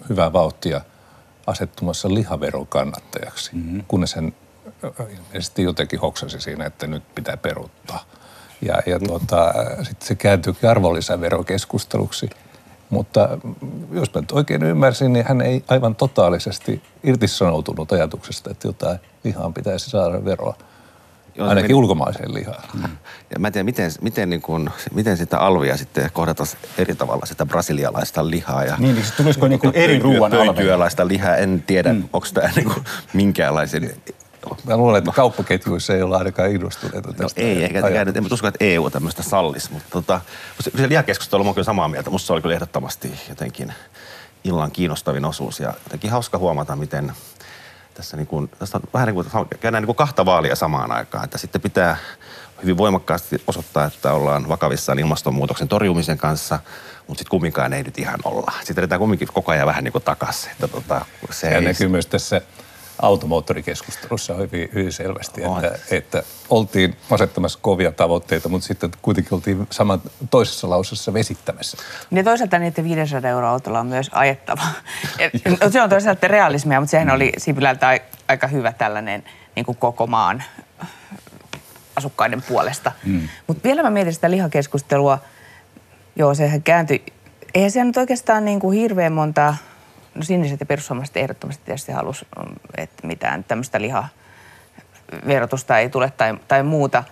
hyvää 0.09 0.33
vauhtia 0.33 0.81
asettumassa 1.47 2.15
lihaveron 2.15 2.67
kannattajaksi, 2.67 3.51
mm-hmm. 3.55 3.85
kunnes 3.89 4.15
hän 4.15 4.33
ilmeisesti 5.11 5.63
jotenkin 5.63 6.01
hoksasi 6.01 6.41
siinä, 6.41 6.67
että 6.67 6.87
nyt 6.87 7.03
pitää 7.15 7.37
peruuttaa. 7.37 8.05
Ja, 8.63 8.83
ja 8.87 8.99
tuota, 8.99 9.55
sitten 9.83 10.09
se 10.09 10.15
kääntyikin 10.15 10.71
arvonlisäverokeskusteluksi. 10.71 12.31
Mutta 12.91 13.29
jos 13.93 14.15
mä 14.15 14.21
nyt 14.21 14.33
oikein 14.33 14.63
ymmärsin, 14.63 15.13
niin 15.13 15.25
hän 15.29 15.41
ei 15.41 15.65
aivan 15.69 15.95
totaalisesti 15.95 16.83
irtisanoutunut 17.05 17.93
ajatuksesta, 17.93 18.51
että 18.51 18.69
jotain 18.69 18.99
lihaan 19.25 19.55
pitäisi 19.55 19.91
saada 19.91 20.25
veroa. 20.25 20.57
Joo, 21.35 21.49
Ainakin 21.49 21.71
meni... 21.71 21.75
ulkomaiseen 21.75 22.35
lihaan. 22.35 22.63
Mm. 22.75 22.97
Ja 23.31 23.39
mä 23.39 23.47
en 23.47 23.53
tiedä, 23.53 23.65
miten, 23.65 23.91
miten, 24.01 24.31
niin 24.31 24.43
kun, 24.43 24.71
miten 24.95 25.17
sitä 25.17 25.39
alvia 25.39 25.77
sitten 25.77 26.11
kohdata 26.13 26.45
eri 26.79 26.95
tavalla, 26.95 27.27
sitä 27.27 27.47
brasilialaista 27.47 28.31
lihaa. 28.31 28.65
Ja 28.65 28.77
niin, 28.79 28.95
niin 28.95 29.07
tulisiko 29.17 29.49
niin 29.49 29.61
kuin 29.61 29.75
eri 29.75 29.99
ruoan 29.99 30.35
alvia? 30.35 30.79
lihaa, 31.05 31.37
en 31.37 31.65
tiedä, 31.67 31.93
mm. 31.93 32.09
onko 32.13 32.27
tämä 32.35 32.51
niin 32.57 32.65
kuin 32.65 32.85
minkäänlaisen 33.13 33.95
Mä 34.65 34.77
luulen, 34.77 34.99
että 34.99 35.13
kauppaketjuissa 35.13 35.95
ei 35.95 36.03
olla 36.03 36.19
ainakaan 36.19 36.51
innostuneita 36.51 37.09
no 37.09 37.15
tästä. 37.15 37.41
No 37.41 37.47
ei, 37.47 37.63
eikä 37.63 37.89
en, 37.89 38.09
en 38.17 38.33
usko, 38.33 38.47
että 38.47 38.65
EU 38.65 38.91
tämmöistä 38.91 39.23
sallis, 39.23 39.71
mutta 39.71 39.89
tota, 39.91 40.21
se 40.61 40.89
lihakeskustelu 40.89 41.49
on 41.49 41.55
kyllä 41.55 41.65
samaa 41.65 41.89
mieltä. 41.89 42.11
Musta 42.11 42.27
se 42.27 42.33
oli 42.33 42.43
kyllä 42.43 42.55
ehdottomasti 42.55 43.21
jotenkin 43.29 43.73
illan 44.45 44.71
kiinnostavin 44.71 45.25
osuus 45.25 45.61
ja 45.61 45.75
jotenkin 45.85 46.11
hauska 46.11 46.39
huomata, 46.39 46.77
miten 46.77 47.13
tässä, 47.95 48.17
niin 48.17 48.27
kuin, 48.27 48.49
tässä 48.49 48.79
on 48.79 48.83
vähän 48.95 49.07
niin 49.07 49.15
kuin, 49.15 49.49
käydään 49.61 49.83
niin 49.83 49.87
kuin 49.87 49.97
kahta 49.97 50.25
vaalia 50.25 50.57
samaan 50.57 50.93
aikaan, 50.93 51.25
että 51.25 51.39
sitten 51.39 51.61
pitää 51.61 51.97
hyvin 52.63 52.77
voimakkaasti 52.77 53.43
osoittaa, 53.47 53.85
että 53.85 54.13
ollaan 54.13 54.49
vakavissaan 54.49 54.99
ilmastonmuutoksen 54.99 55.69
torjumisen 55.69 56.19
kanssa, 56.19 56.59
mutta 57.07 57.19
sitten 57.19 57.31
kumminkaan 57.31 57.73
ei 57.73 57.83
nyt 57.83 57.99
ihan 57.99 58.21
olla. 58.25 58.53
Sitten 58.59 58.83
edetään 58.83 58.99
kumminkin 58.99 59.29
koko 59.33 59.53
ajan 59.53 59.67
vähän 59.67 59.85
niin 59.85 59.93
kuin 59.93 60.05
takaisin. 60.05 60.51
Että 60.51 60.69
tota, 60.69 61.05
se 61.31 61.51
ja 61.51 61.57
ei... 61.57 61.65
näkyy 61.65 61.89
myös 61.89 62.07
tässä 62.07 62.41
automoottorikeskustelussa 63.03 64.35
hyvin, 64.35 64.69
hyvin 64.75 64.93
selvästi, 64.93 65.43
että, 65.43 65.79
että 65.91 66.23
oltiin 66.51 66.97
asettamassa 67.11 67.59
kovia 67.63 67.93
tavoitteita, 67.93 68.49
mutta 68.49 68.67
sitten 68.67 68.91
kuitenkin 69.03 69.35
oltiin 69.35 69.67
saman 69.71 70.03
toisessa 70.31 70.71
lausessa 70.71 71.13
vesittämässä. 71.13 71.77
Niin 72.11 72.25
toisaalta 72.25 72.59
niiden 72.59 72.85
500 72.85 73.31
euroa 73.31 73.51
autolla 73.51 73.81
on 73.81 73.87
myös 73.87 74.11
ajettava. 74.13 74.63
No, 75.61 75.71
se 75.71 75.83
on 75.83 75.91
toisaalta 75.91 76.29
realismia, 76.29 76.81
mutta 76.81 76.91
sehän 76.91 77.11
oli 77.11 77.33
Sipilältä 77.39 78.01
aika 78.29 78.47
hyvä 78.47 78.73
tällainen 78.73 79.25
niin 79.57 79.67
kuin 79.67 79.77
koko 79.77 80.07
maan 80.07 80.43
asukkaiden 81.97 82.43
puolesta. 82.43 82.93
Mm. 83.05 83.29
Mutta 83.47 83.63
vielä 83.65 83.83
mä 83.83 83.91
mietin 83.91 84.15
sitä 84.15 84.31
lihakeskustelua. 84.31 85.19
Joo, 86.17 86.35
sehän 86.35 86.63
kääntyi 86.63 87.05
eihän 87.55 87.71
siellä 87.71 87.87
nyt 87.87 87.97
oikeastaan 87.97 88.45
niin 88.45 88.61
kuin 88.61 88.79
hirveän 88.79 89.13
monta, 89.13 89.55
no 90.15 90.23
siniset 90.23 90.61
ja 90.61 90.67
perussuomalaiset 90.67 91.17
ehdottomasti 91.17 91.63
tietysti 91.65 91.93
halusi, 91.93 92.27
että 92.77 93.07
mitään 93.07 93.45
tämmöistä 93.45 93.79
lihaverotusta 93.81 95.79
ei 95.79 95.89
tule 95.89 96.13
tai, 96.17 96.35
tai 96.49 96.63
muuta. 96.63 97.05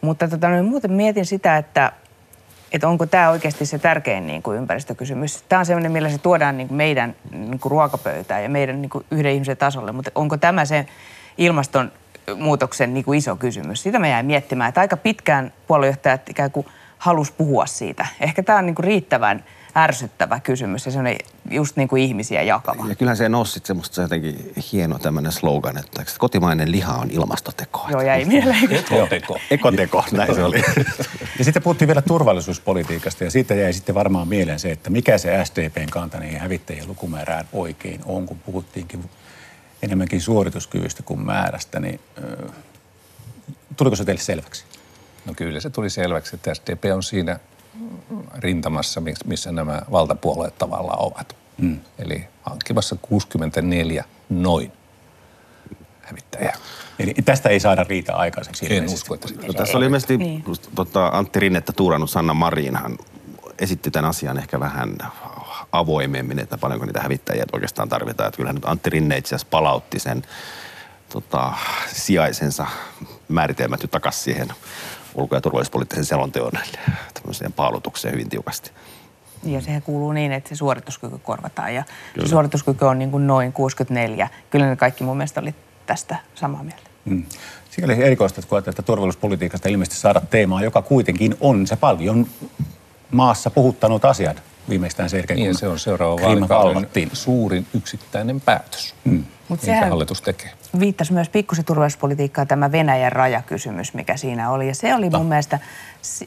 Mutta 0.00 0.28
tota, 0.28 0.48
no, 0.48 0.62
muuten 0.62 0.92
mietin 0.92 1.26
sitä, 1.26 1.56
että, 1.56 1.92
että 2.72 2.88
onko 2.88 3.06
tämä 3.06 3.30
oikeasti 3.30 3.66
se 3.66 3.78
tärkein 3.78 4.26
niin 4.26 4.42
kuin 4.42 4.58
ympäristökysymys. 4.58 5.44
Tämä 5.48 5.58
on 5.58 5.66
sellainen, 5.66 5.92
millä 5.92 6.08
se 6.08 6.18
tuodaan 6.18 6.56
niin 6.56 6.68
kuin 6.68 6.76
meidän 6.76 7.16
niin 7.32 7.60
kuin 7.60 7.70
ruokapöytään 7.70 8.42
ja 8.42 8.48
meidän 8.48 8.82
niin 8.82 8.90
kuin 8.90 9.04
yhden 9.10 9.32
ihmisen 9.32 9.56
tasolle, 9.56 9.92
mutta 9.92 10.10
onko 10.14 10.36
tämä 10.36 10.64
se 10.64 10.86
ilmastonmuutoksen 11.38 12.94
niin 12.94 13.04
kuin 13.04 13.18
iso 13.18 13.36
kysymys? 13.36 13.82
Sitä 13.82 13.98
mä 13.98 14.08
jäin 14.08 14.26
miettimään, 14.26 14.68
että 14.68 14.80
aika 14.80 14.96
pitkään 14.96 15.52
puoluejohtajat 15.66 16.28
ikään 16.28 16.50
kuin 16.50 16.66
halusi 16.98 17.32
puhua 17.32 17.66
siitä. 17.66 18.06
Ehkä 18.20 18.42
tämä 18.42 18.58
on 18.58 18.66
niin 18.66 18.74
kuin 18.74 18.84
riittävän 18.84 19.44
ärsyttävä 19.76 20.40
kysymys 20.40 20.86
ja 20.86 20.92
se 20.92 20.98
on 20.98 21.06
just 21.50 21.76
niin 21.76 21.88
kuin 21.88 22.02
ihmisiä 22.02 22.42
jakava. 22.42 22.88
Ja 22.88 22.94
kyllähän 22.94 23.16
se 23.16 23.28
nousi 23.28 23.60
semmoista 23.64 24.02
jotenkin 24.02 24.52
hieno 24.72 24.98
tämmöinen 24.98 25.32
slogan, 25.32 25.78
että 25.78 26.04
kotimainen 26.18 26.72
liha 26.72 26.94
on 26.94 27.10
ilmastoteko. 27.10 27.86
Joo, 27.88 28.00
jäi 28.00 28.24
mieleen. 28.24 28.72
Ekoteko. 28.72 29.38
Ekoteko, 29.50 30.04
näin 30.12 30.34
se 30.34 30.44
oli. 30.44 30.62
Ja 31.38 31.44
sitten 31.44 31.62
puhuttiin 31.62 31.88
vielä 31.88 32.02
turvallisuuspolitiikasta 32.02 33.24
ja 33.24 33.30
siitä 33.30 33.54
jäi 33.54 33.72
sitten 33.72 33.94
varmaan 33.94 34.28
mieleen 34.28 34.58
se, 34.58 34.70
että 34.70 34.90
mikä 34.90 35.18
se 35.18 35.44
SDPn 35.44 35.90
kanta 35.90 36.18
niihin 36.18 36.40
hävittäjien 36.40 36.88
lukumäärään 36.88 37.48
oikein 37.52 38.00
on, 38.04 38.26
kun 38.26 38.38
puhuttiinkin 38.38 39.10
enemmänkin 39.82 40.20
suorituskyvystä 40.20 41.02
kuin 41.02 41.20
määrästä, 41.20 41.80
niin 41.80 42.00
tuliko 43.76 43.96
se 43.96 44.04
teille 44.04 44.22
selväksi? 44.22 44.64
No 45.24 45.34
kyllä 45.36 45.60
se 45.60 45.70
tuli 45.70 45.90
selväksi, 45.90 46.36
että 46.36 46.54
SDP 46.54 46.84
on 46.94 47.02
siinä 47.02 47.38
rintamassa, 48.38 49.02
missä 49.24 49.52
nämä 49.52 49.82
valtapuolueet 49.92 50.58
tavallaan 50.58 51.02
ovat. 51.02 51.36
Mm. 51.58 51.80
Eli 51.98 52.24
hankkimassa 52.42 52.96
64 53.02 54.04
noin 54.28 54.72
hävittäjää. 56.02 56.56
Eli 56.98 57.14
tästä 57.24 57.48
ei 57.48 57.60
saada 57.60 57.84
riitä 57.84 58.16
aikaiseksi. 58.16 58.76
En 58.76 58.84
usko, 58.84 59.14
että 59.14 59.28
sitä 59.28 59.46
no, 59.46 59.52
Tässä 59.52 59.78
oli 59.78 59.84
ilmeisesti 59.84 60.16
niin. 60.16 60.44
tota, 60.74 61.06
Antti 61.06 61.40
Rinnettä 61.40 61.72
tuurannut 61.72 62.10
Sanna 62.10 62.34
Marinhan 62.34 62.98
esitti 63.58 63.90
tämän 63.90 64.10
asian 64.10 64.38
ehkä 64.38 64.60
vähän 64.60 64.98
avoimemmin, 65.72 66.38
että 66.38 66.58
paljonko 66.58 66.86
niitä 66.86 67.00
hävittäjiä 67.00 67.44
oikeastaan 67.52 67.88
tarvitaan. 67.88 68.28
Että 68.28 68.36
kyllähän 68.36 68.54
nyt 68.54 68.64
Antti 68.64 68.90
Rinne 68.90 69.16
itse 69.16 69.34
asiassa 69.34 69.48
palautti 69.50 69.98
sen 69.98 70.22
tota, 71.12 71.52
sijaisensa 71.92 72.66
määritelmät 73.28 73.82
jo 73.82 73.88
takaisin 73.88 74.22
siihen 74.22 74.48
ulko- 75.14 75.34
ja 75.34 75.40
turvallisuuspoliittisen 75.40 76.04
selonteon 76.04 76.52
tämmöiseen 77.20 77.52
paalutukseen 77.52 78.14
hyvin 78.14 78.28
tiukasti. 78.28 78.70
Ja 79.44 79.60
sehän 79.60 79.82
kuuluu 79.82 80.12
niin, 80.12 80.32
että 80.32 80.48
se 80.48 80.54
suorituskyky 80.54 81.18
korvataan 81.18 81.74
ja 81.74 81.84
Kyllä. 82.14 82.26
se 82.26 82.30
suorituskyky 82.30 82.84
on 82.84 82.98
niin 82.98 83.10
kuin 83.10 83.26
noin 83.26 83.52
64. 83.52 84.28
Kyllä 84.50 84.66
ne 84.66 84.76
kaikki 84.76 85.04
mun 85.04 85.16
mielestä 85.16 85.40
oli 85.40 85.54
tästä 85.86 86.16
samaa 86.34 86.62
mieltä. 86.62 86.90
Hmm. 87.08 87.24
Sikäli 87.70 88.02
erikoista, 88.02 88.40
että 88.40 88.62
tästä 88.62 88.82
turvallisuuspolitiikasta 88.82 89.68
ilmeisesti 89.68 90.00
saada 90.00 90.20
teemaa, 90.20 90.62
joka 90.62 90.82
kuitenkin 90.82 91.34
on 91.40 91.66
se 91.66 91.76
paljon 91.76 92.26
maassa 93.10 93.50
puhuttanut 93.50 94.04
asiat 94.04 94.42
viimeistään 94.68 95.10
sen 95.10 95.18
jälkeen, 95.18 95.38
niin, 95.38 95.58
se 95.58 95.68
on 95.68 95.78
seuraava 95.78 96.22
vaalikauden 96.22 96.88
suurin 97.12 97.66
yksittäinen 97.74 98.40
päätös, 98.40 98.94
mm. 99.04 99.24
Mut 99.48 99.60
sehän 99.60 99.88
hallitus 99.88 100.22
tekee. 100.22 100.50
Viittasi 100.78 101.12
myös 101.12 101.28
pikkusen 101.28 101.64
turvallisuuspolitiikkaa 101.64 102.46
tämä 102.46 102.72
Venäjän 102.72 103.12
rajakysymys, 103.12 103.94
mikä 103.94 104.16
siinä 104.16 104.50
oli. 104.50 104.68
Ja 104.68 104.74
se 104.74 104.94
oli 104.94 105.10
mun 105.10 105.12
no. 105.12 105.24
mielestä, 105.24 105.58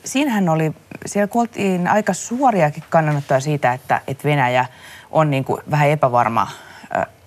siinähän 0.04 0.50
oli, 0.50 0.72
siellä 1.06 1.28
kuultiin 1.28 1.88
aika 1.88 2.14
suoriakin 2.14 2.84
kannanottoja 2.90 3.40
siitä, 3.40 3.74
että, 3.74 4.02
että 4.08 4.24
Venäjä 4.24 4.66
on 5.12 5.32
niin 5.32 5.46
kuin 5.46 5.62
vähän 5.72 5.90
epävarma 5.90 6.48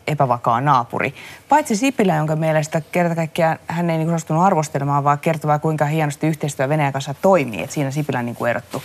epävakaa 0.07 0.61
naapuri. 0.61 1.15
Paitsi 1.49 1.77
Sipilä, 1.77 2.17
jonka 2.17 2.37
mielestä 2.37 2.83
kerta 2.93 3.15
kaikkiaan 3.15 3.59
hän 3.67 3.91
ei 3.91 3.99
niin 3.99 4.09
suostunut 4.09 4.43
arvostelemaan, 4.43 5.05
vaan 5.05 5.19
kertovaa, 5.19 5.59
kuinka 5.59 5.85
hienosti 5.85 6.27
yhteistyö 6.27 6.69
Venäjän 6.69 6.93
kanssa 6.93 7.15
toimii. 7.15 7.63
Että 7.63 7.75
siinä 7.75 7.91
Sipilä 7.91 8.23
niin 8.23 8.47
erottu 8.51 8.83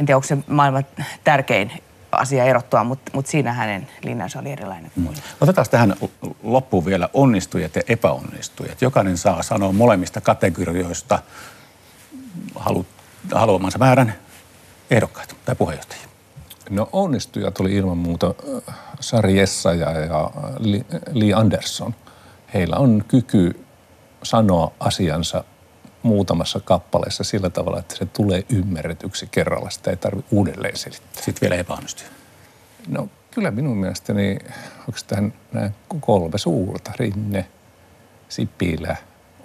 en 0.00 0.06
tiedä 0.06 0.16
onko 0.16 0.26
se 0.26 0.38
maailman 0.46 0.84
tärkein 1.24 1.72
asia 2.12 2.44
erottua, 2.44 2.84
mutta, 2.84 3.10
mutta 3.14 3.30
siinä 3.30 3.52
hänen 3.52 3.88
linjansa 4.04 4.38
oli 4.38 4.52
erilainen. 4.52 4.90
Mm. 4.96 5.08
Otetaan 5.40 5.66
tähän 5.70 5.96
loppuun 6.42 6.84
vielä 6.84 7.08
onnistujat 7.12 7.76
ja 7.76 7.82
epäonnistujat. 7.88 8.82
Jokainen 8.82 9.18
saa 9.18 9.42
sanoa 9.42 9.72
molemmista 9.72 10.20
kategorioista 10.20 11.18
halu, 12.54 12.86
haluamansa 13.34 13.78
määrän 13.78 14.14
ehdokkaita 14.90 15.34
tai 15.44 15.54
puheenjohtajia. 15.54 16.04
No 16.70 16.88
onnistujat 16.92 17.60
oli 17.60 17.74
ilman 17.76 17.98
muuta 17.98 18.34
äh, 18.68 18.74
Sari 19.00 19.40
Essa 19.40 19.74
ja 19.74 19.86
Lee 21.12 21.32
Anderson. 21.34 21.94
Heillä 22.54 22.76
on 22.76 23.04
kyky 23.08 23.64
sanoa 24.22 24.72
asiansa 24.80 25.44
muutamassa 26.02 26.60
kappaleessa 26.60 27.24
sillä 27.24 27.50
tavalla, 27.50 27.78
että 27.78 27.96
se 27.96 28.06
tulee 28.06 28.44
ymmärretyksi 28.48 29.28
kerralla. 29.30 29.70
Sitä 29.70 29.90
ei 29.90 29.96
tarvitse 29.96 30.36
uudelleen 30.36 30.76
selittää. 30.76 31.22
Sitten 31.22 31.40
vielä 31.40 31.60
epäonnistuu. 31.60 32.06
No 32.88 33.08
kyllä 33.30 33.50
minun 33.50 33.76
mielestäni, 33.76 34.38
onko 34.78 35.00
tähän 35.06 35.34
nämä 35.52 35.70
kolme 36.00 36.38
suurta, 36.38 36.92
Rinne, 36.98 37.46
Sipilä, 38.28 38.96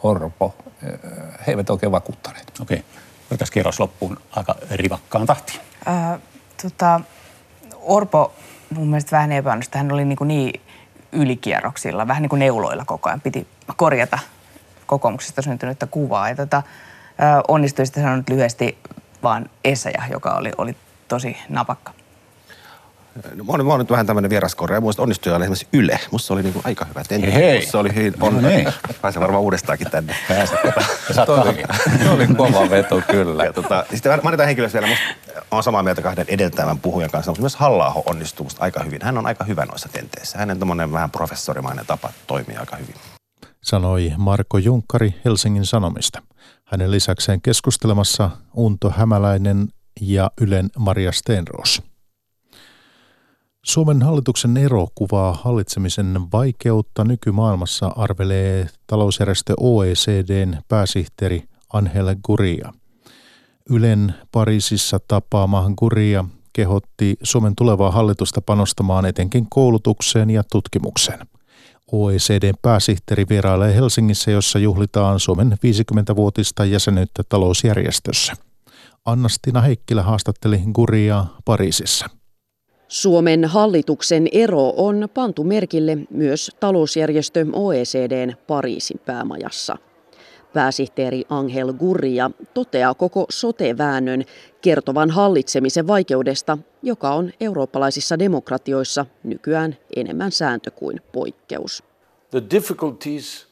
Orpo, 0.03 0.55
eh, 0.83 0.99
he 1.47 1.51
eivät 1.51 1.69
oikein 1.69 1.91
vakuuttaneet. 1.91 2.53
Okei. 2.61 2.83
Okay. 3.31 3.47
Kierros 3.53 3.79
loppuun 3.79 4.17
aika 4.31 4.55
rivakkaan 4.71 5.25
tahtiin. 5.25 5.59
Äh, 5.87 6.19
tota, 6.61 7.01
Orpo 7.81 8.33
mun 8.69 8.87
mielestä 8.87 9.11
vähän 9.11 9.31
epäonnistui. 9.31 9.77
Hän 9.77 9.91
oli 9.91 10.05
niin, 10.05 10.17
kuin 10.17 10.27
niin 10.27 10.61
ylikierroksilla, 11.11 12.07
vähän 12.07 12.21
niin 12.21 12.29
kuin 12.29 12.39
neuloilla 12.39 12.85
koko 12.85 13.09
ajan. 13.09 13.21
Piti 13.21 13.47
korjata 13.77 14.19
kokoomuksesta 14.85 15.41
syntynyttä 15.41 15.87
kuvaa. 15.87 16.29
Ja 16.29 16.35
tota, 16.35 16.63
onnistui 17.47 17.85
sitten 17.85 18.03
sanonut 18.03 18.29
lyhyesti 18.29 18.77
vaan 19.23 19.49
Essayah, 19.63 20.11
joka 20.11 20.35
oli, 20.35 20.51
oli 20.57 20.75
tosi 21.07 21.37
napakka. 21.49 21.93
No, 23.35 23.43
mä, 23.43 23.53
olen, 23.53 23.65
mä 23.65 23.71
olen 23.71 23.79
nyt 23.79 23.91
vähän 23.91 24.05
tämmöinen 24.05 24.29
vieraskorja. 24.29 24.81
Muista 24.81 25.01
onnistui 25.01 25.33
oli 25.33 25.43
esimerkiksi 25.43 25.67
Yle. 25.73 25.99
Musta 26.11 26.33
oli 26.33 26.43
niinku 26.43 26.61
aika 26.63 26.85
hyvä 26.85 27.03
tentti. 27.07 27.33
Hei, 27.33 27.59
Musta 27.59 27.79
oli 27.79 27.95
hyvin, 27.95 28.13
on, 28.21 28.41
no 28.41 28.49
niin. 28.49 28.73
Pääsen 29.01 29.21
varmaan 29.21 29.43
uudestaankin 29.43 29.91
tänne. 29.91 30.15
Pääset. 30.27 30.59
Se 32.03 32.09
oli 32.09 32.27
kova 32.27 32.69
veto 32.69 33.01
kyllä. 33.11 33.43
Ja, 33.43 33.53
tota, 33.53 33.85
sitten 33.93 34.19
mainitaan 34.23 34.47
henkilöstä 34.47 34.81
vielä. 34.81 34.87
Musta 34.87 35.45
on 35.51 35.63
samaa 35.63 35.83
mieltä 35.83 36.01
kahden 36.01 36.25
edeltävän 36.27 36.79
puhujan 36.79 37.11
kanssa, 37.11 37.31
mutta 37.31 37.41
myös 37.41 37.55
halla 37.55 38.03
onnistuu 38.05 38.43
musta 38.43 38.63
aika 38.63 38.83
hyvin. 38.83 38.99
Hän 39.03 39.17
on 39.17 39.25
aika 39.25 39.43
hyvä 39.43 39.65
noissa 39.65 39.89
tenteissä. 39.89 40.37
Hänen 40.37 40.59
tämmöinen 40.59 40.91
vähän 40.91 41.11
professorimainen 41.11 41.85
tapa 41.85 42.09
toimii 42.27 42.57
aika 42.57 42.75
hyvin 42.75 42.95
sanoi 43.65 44.13
Marko 44.17 44.57
Junkkari 44.57 45.15
Helsingin 45.25 45.65
Sanomista. 45.65 46.21
Hänen 46.65 46.91
lisäkseen 46.91 47.41
keskustelemassa 47.41 48.29
Unto 48.55 48.89
Hämäläinen 48.89 49.67
ja 50.01 50.31
Ylen 50.41 50.69
Maria 50.79 51.11
Stenros. 51.11 51.81
Suomen 53.65 54.01
hallituksen 54.01 54.57
ero 54.57 54.87
kuvaa 54.95 55.33
hallitsemisen 55.43 56.19
vaikeutta 56.33 57.03
nykymaailmassa 57.03 57.87
arvelee 57.87 58.67
talousjärjestö 58.87 59.53
OECDn 59.59 60.57
pääsihteeri 60.67 61.43
Angel 61.73 62.15
Guria. 62.23 62.73
Ylen 63.69 64.13
Pariisissa 64.31 64.99
tapaama 65.07 65.71
Guria 65.77 66.25
kehotti 66.53 67.17
Suomen 67.23 67.55
tulevaa 67.55 67.91
hallitusta 67.91 68.41
panostamaan 68.41 69.05
etenkin 69.05 69.47
koulutukseen 69.49 70.29
ja 70.29 70.43
tutkimukseen– 70.51 71.19
OECDn 71.95 72.53
pääsihteeri 72.61 73.25
vierailee 73.29 73.75
Helsingissä, 73.75 74.31
jossa 74.31 74.59
juhlitaan 74.59 75.19
Suomen 75.19 75.51
50-vuotista 75.51 76.65
jäsenyyttä 76.65 77.23
talousjärjestössä. 77.29 78.33
Anna-Stina 79.05 79.61
Heikkilä 79.61 80.01
haastatteli 80.01 80.61
Guria 80.73 81.25
Pariisissa. 81.45 82.05
Suomen 82.87 83.45
hallituksen 83.45 84.27
ero 84.31 84.73
on 84.77 85.07
pantu 85.13 85.43
merkille 85.43 85.97
myös 86.09 86.51
talousjärjestö 86.59 87.45
OECDn 87.53 88.33
Pariisin 88.47 88.99
päämajassa. 89.05 89.77
Pääsihteeri 90.55 91.23
Angel 91.29 91.73
Gurria 91.73 92.31
toteaa 92.53 92.93
koko 92.93 93.25
sote-väännön 93.29 94.25
kertovan 94.61 95.09
hallitsemisen 95.09 95.87
vaikeudesta, 95.87 96.57
joka 96.81 97.13
on 97.13 97.31
eurooppalaisissa 97.39 98.19
demokratioissa 98.19 99.05
nykyään 99.23 99.77
enemmän 99.95 100.31
sääntö 100.31 100.71
kuin 100.71 101.01
poikkeus. 101.11 101.83
The 102.31 102.43
difficulties 102.51 103.47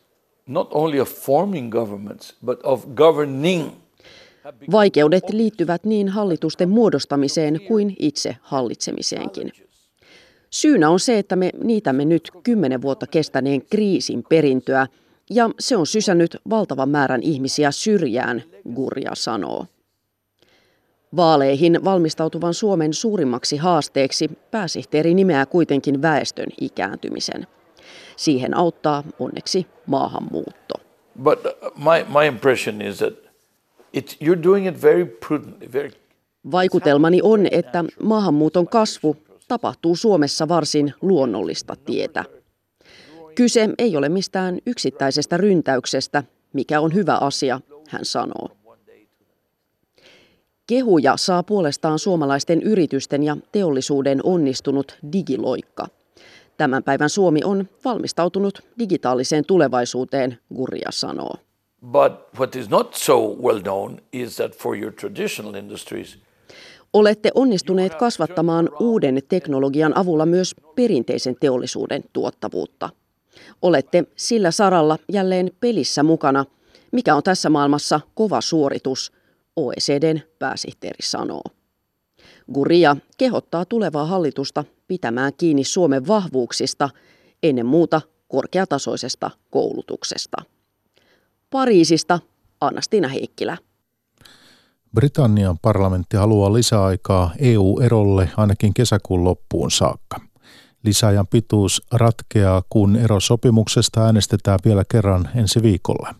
not 0.47 0.73
only 0.73 0.99
of 0.99 1.09
forming 1.09 1.71
governments, 1.71 2.35
but 2.45 2.59
of 2.63 2.85
governing 2.95 3.69
Vaikeudet 4.71 5.29
liittyvät 5.29 5.83
niin 5.85 6.09
hallitusten 6.09 6.69
muodostamiseen 6.69 7.61
kuin 7.67 7.95
itse 7.99 8.37
hallitsemiseenkin. 8.41 9.51
Syynä 10.49 10.89
on 10.89 10.99
se, 10.99 11.19
että 11.19 11.35
me 11.35 11.49
niitämme 11.63 12.05
nyt 12.05 12.31
kymmenen 12.43 12.81
vuotta 12.81 13.07
kestäneen 13.07 13.61
kriisin 13.65 14.23
perintöä– 14.29 14.87
ja 15.29 15.49
se 15.59 15.77
on 15.77 15.87
sysännyt 15.87 16.37
valtavan 16.49 16.89
määrän 16.89 17.23
ihmisiä 17.23 17.71
syrjään, 17.71 18.43
Gurja 18.75 19.11
sanoo. 19.13 19.65
Vaaleihin 21.15 21.83
valmistautuvan 21.83 22.53
Suomen 22.53 22.93
suurimmaksi 22.93 23.57
haasteeksi 23.57 24.29
pääsihteeri 24.51 25.13
nimeää 25.13 25.45
kuitenkin 25.45 26.01
väestön 26.01 26.47
ikääntymisen. 26.61 27.47
Siihen 28.15 28.57
auttaa 28.57 29.03
onneksi 29.19 29.67
maahanmuutto. 29.85 30.73
But 31.23 31.39
my, 31.77 32.19
my 32.19 32.27
impression 32.27 32.81
is 32.81 32.97
that 32.97 33.13
it, 33.93 34.17
you're 34.23 34.43
doing 34.43 34.67
it 34.67 34.81
very 34.81 35.05
prudently, 35.05 35.73
very 35.73 35.91
Vaikutelmani 36.51 37.19
on, 37.23 37.47
että 37.51 37.83
maahanmuuton 38.03 38.67
kasvu 38.67 39.17
tapahtuu 39.47 39.95
Suomessa 39.95 40.47
varsin 40.47 40.93
luonnollista 41.01 41.75
tietä. 41.75 42.25
Kyse 43.35 43.69
ei 43.77 43.97
ole 43.97 44.09
mistään 44.09 44.59
yksittäisestä 44.65 45.37
ryntäyksestä, 45.37 46.23
mikä 46.53 46.79
on 46.79 46.93
hyvä 46.93 47.17
asia, 47.17 47.61
hän 47.89 48.05
sanoo. 48.05 48.49
Kehuja 50.67 51.17
saa 51.17 51.43
puolestaan 51.43 51.99
suomalaisten 51.99 52.61
yritysten 52.61 53.23
ja 53.23 53.37
teollisuuden 53.51 54.19
onnistunut 54.23 54.97
digiloikka. 55.13 55.87
Tämän 56.57 56.83
päivän 56.83 57.09
Suomi 57.09 57.39
on 57.43 57.69
valmistautunut 57.85 58.61
digitaaliseen 58.79 59.45
tulevaisuuteen, 59.45 60.37
Gurja 60.55 60.91
sanoo. 60.91 61.35
But 61.91 62.11
what 62.39 62.55
is 62.55 62.69
not 62.69 62.93
so 62.93 63.35
well 63.41 63.61
known 63.61 63.97
is 64.13 64.35
that 64.35 64.55
for 64.55 64.77
your 64.77 64.93
traditional 64.93 65.55
industries, 65.55 66.17
Olette 66.93 67.31
onnistuneet 67.35 67.95
kasvattamaan 67.95 68.69
uuden 68.79 69.21
teknologian 69.29 69.97
avulla 69.97 70.25
myös 70.25 70.55
perinteisen 70.75 71.35
teollisuuden 71.39 72.03
tuottavuutta. 72.13 72.89
Olette 73.61 74.03
sillä 74.15 74.51
saralla 74.51 74.97
jälleen 75.11 75.51
pelissä 75.59 76.03
mukana, 76.03 76.45
mikä 76.91 77.15
on 77.15 77.23
tässä 77.23 77.49
maailmassa 77.49 77.99
kova 78.13 78.41
suoritus, 78.41 79.11
OECDn 79.55 80.19
pääsihteeri 80.39 81.01
sanoo. 81.03 81.43
Guria 82.53 82.97
kehottaa 83.17 83.65
tulevaa 83.65 84.05
hallitusta 84.05 84.63
pitämään 84.87 85.31
kiinni 85.37 85.63
Suomen 85.63 86.07
vahvuuksista, 86.07 86.89
ennen 87.43 87.65
muuta 87.65 88.01
korkeatasoisesta 88.27 89.31
koulutuksesta. 89.49 90.37
Pariisista 91.49 92.19
Anna-Stina 92.61 93.07
Heikkilä. 93.07 93.57
Britannian 94.95 95.59
parlamentti 95.59 96.17
haluaa 96.17 96.53
lisäaikaa 96.53 97.31
EU-erolle 97.39 98.29
ainakin 98.37 98.73
kesäkuun 98.73 99.23
loppuun 99.23 99.71
saakka. 99.71 100.32
Lisäajan 100.83 101.27
pituus 101.27 101.81
ratkeaa, 101.91 102.63
kun 102.69 102.95
erosopimuksesta 102.95 104.05
äänestetään 104.05 104.59
vielä 104.65 104.83
kerran 104.91 105.29
ensi 105.35 105.61
viikolla. 105.61 106.15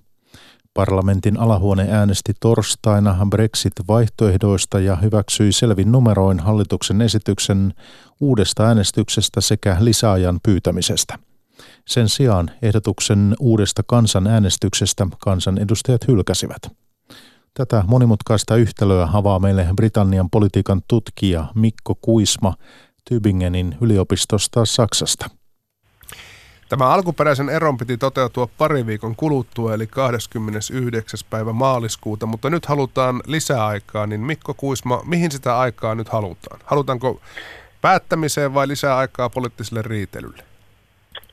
Parlamentin 0.74 1.40
alahuone 1.40 1.88
äänesti 1.92 2.34
torstaina 2.40 3.28
Brexit-vaihtoehdoista 3.30 4.80
ja 4.80 4.96
hyväksyi 4.96 5.52
selvin 5.52 5.92
numeroin 5.92 6.40
hallituksen 6.40 7.02
esityksen 7.02 7.74
uudesta 8.20 8.68
äänestyksestä 8.68 9.42
sekä 9.42 9.78
lisäajan 9.80 10.40
pyytämisestä. 10.44 11.20
Sen 11.88 12.10
sijaan 12.10 12.52
ehdotuksen 12.62 13.36
uudesta 13.40 13.84
kansanäänestyksestä 13.88 15.08
kansanedustajat 15.20 16.08
hylkäsivät. 16.08 16.62
Tätä 17.54 17.84
monimutkaista 17.88 18.56
yhtälöä 18.56 19.10
avaa 19.14 19.40
meille 19.40 19.68
Britannian 19.76 20.30
politiikan 20.30 20.82
tutkija 20.88 21.46
Mikko 21.56 21.96
Kuisma 22.02 22.54
Tübingenin 23.10 23.76
yliopistosta 23.82 24.66
Saksasta. 24.66 25.26
Tämä 26.70 26.90
alkuperäisen 26.90 27.50
eron 27.50 27.78
piti 27.78 27.98
toteutua 27.98 28.48
pari 28.58 28.86
viikon 28.86 29.16
kuluttua, 29.16 29.74
eli 29.74 29.88
29. 29.88 31.20
päivä 31.30 31.54
maaliskuuta, 31.54 32.26
mutta 32.26 32.50
nyt 32.50 32.66
halutaan 32.66 33.22
lisäaikaa, 33.28 34.08
niin 34.08 34.22
Mikko 34.22 34.54
Kuisma, 34.54 35.02
mihin 35.06 35.32
sitä 35.32 35.60
aikaa 35.60 35.96
nyt 35.96 36.10
halutaan? 36.10 36.60
Halutaanko 36.66 37.22
päättämiseen 37.82 38.54
vai 38.54 38.68
lisää 38.68 38.98
aikaa 38.98 39.30
poliittiselle 39.30 39.82
riitelylle? 39.82 40.44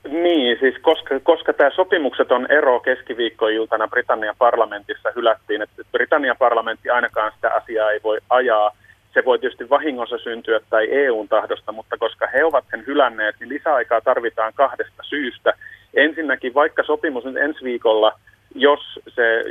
Niin, 0.08 0.56
siis 0.60 0.74
koska, 0.82 1.20
koska 1.20 1.52
tämä 1.52 1.70
sopimukset 1.70 2.32
on 2.32 2.46
ero 2.50 2.80
keskiviikkoiltana 2.80 3.88
Britannian 3.88 4.34
parlamentissa 4.38 5.08
hylättiin, 5.16 5.62
että 5.62 5.82
Britannian 5.92 6.36
parlamentti 6.38 6.90
ainakaan 6.90 7.32
sitä 7.34 7.54
asiaa 7.54 7.90
ei 7.90 8.00
voi 8.04 8.18
ajaa. 8.30 8.70
Se 9.14 9.24
voi 9.24 9.38
tietysti 9.38 9.70
vahingossa 9.70 10.18
syntyä 10.18 10.60
tai 10.70 10.88
EUn 10.90 11.28
tahdosta, 11.28 11.72
mutta 11.72 11.96
koska 11.96 12.26
he 12.26 12.44
ovat 12.44 12.64
sen 12.70 12.84
hylänneet, 12.86 13.36
niin 13.40 13.48
lisäaikaa 13.48 14.00
tarvitaan 14.00 14.52
kahdesta 14.54 15.02
syystä. 15.02 15.52
Ensinnäkin, 15.94 16.54
vaikka 16.54 16.82
sopimus 16.82 17.24
nyt 17.24 17.36
ensi 17.36 17.64
viikolla– 17.64 18.12
jos 18.54 18.80
se, 19.08 19.44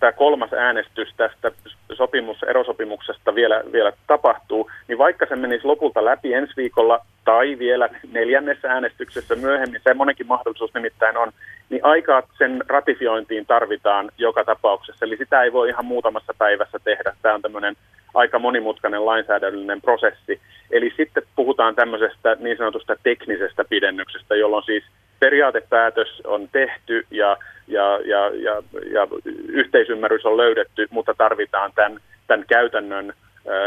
tämä 0.00 0.12
kolmas 0.12 0.52
äänestys 0.52 1.08
tästä 1.16 1.52
sopimus, 1.92 2.42
erosopimuksesta 2.42 3.34
vielä, 3.34 3.62
vielä 3.72 3.92
tapahtuu, 4.06 4.70
niin 4.88 4.98
vaikka 4.98 5.26
se 5.26 5.36
menisi 5.36 5.64
lopulta 5.64 6.04
läpi 6.04 6.34
ensi 6.34 6.52
viikolla 6.56 7.06
tai 7.24 7.58
vielä 7.58 7.88
neljännessä 8.12 8.68
äänestyksessä 8.68 9.34
myöhemmin, 9.36 9.80
semmoinenkin 9.84 10.26
mahdollisuus 10.26 10.74
nimittäin 10.74 11.16
on, 11.16 11.32
niin 11.70 11.84
aikaa 11.84 12.22
sen 12.38 12.62
ratifiointiin 12.68 13.46
tarvitaan 13.46 14.10
joka 14.18 14.44
tapauksessa. 14.44 15.04
Eli 15.04 15.16
sitä 15.16 15.42
ei 15.42 15.52
voi 15.52 15.68
ihan 15.68 15.84
muutamassa 15.84 16.34
päivässä 16.38 16.78
tehdä. 16.84 17.16
Tämä 17.22 17.34
on 17.34 17.42
tämmöinen 17.42 17.76
aika 18.14 18.38
monimutkainen 18.38 19.06
lainsäädännöllinen 19.06 19.80
prosessi. 19.80 20.40
Eli 20.70 20.92
sitten 20.96 21.22
puhutaan 21.36 21.74
tämmöisestä 21.74 22.36
niin 22.40 22.56
sanotusta 22.56 22.96
teknisestä 23.02 23.64
pidennyksestä, 23.64 24.34
jolloin 24.36 24.64
siis 24.64 24.84
periaatepäätös 25.20 26.08
on 26.24 26.48
tehty 26.52 27.06
ja 27.10 27.36
ja, 27.68 28.00
ja, 28.04 28.30
ja, 28.34 28.62
ja 28.92 29.08
yhteisymmärrys 29.48 30.26
on 30.26 30.36
löydetty, 30.36 30.88
mutta 30.90 31.14
tarvitaan 31.18 31.72
tämän, 31.74 32.00
tämän 32.26 32.44
käytännön 32.48 33.14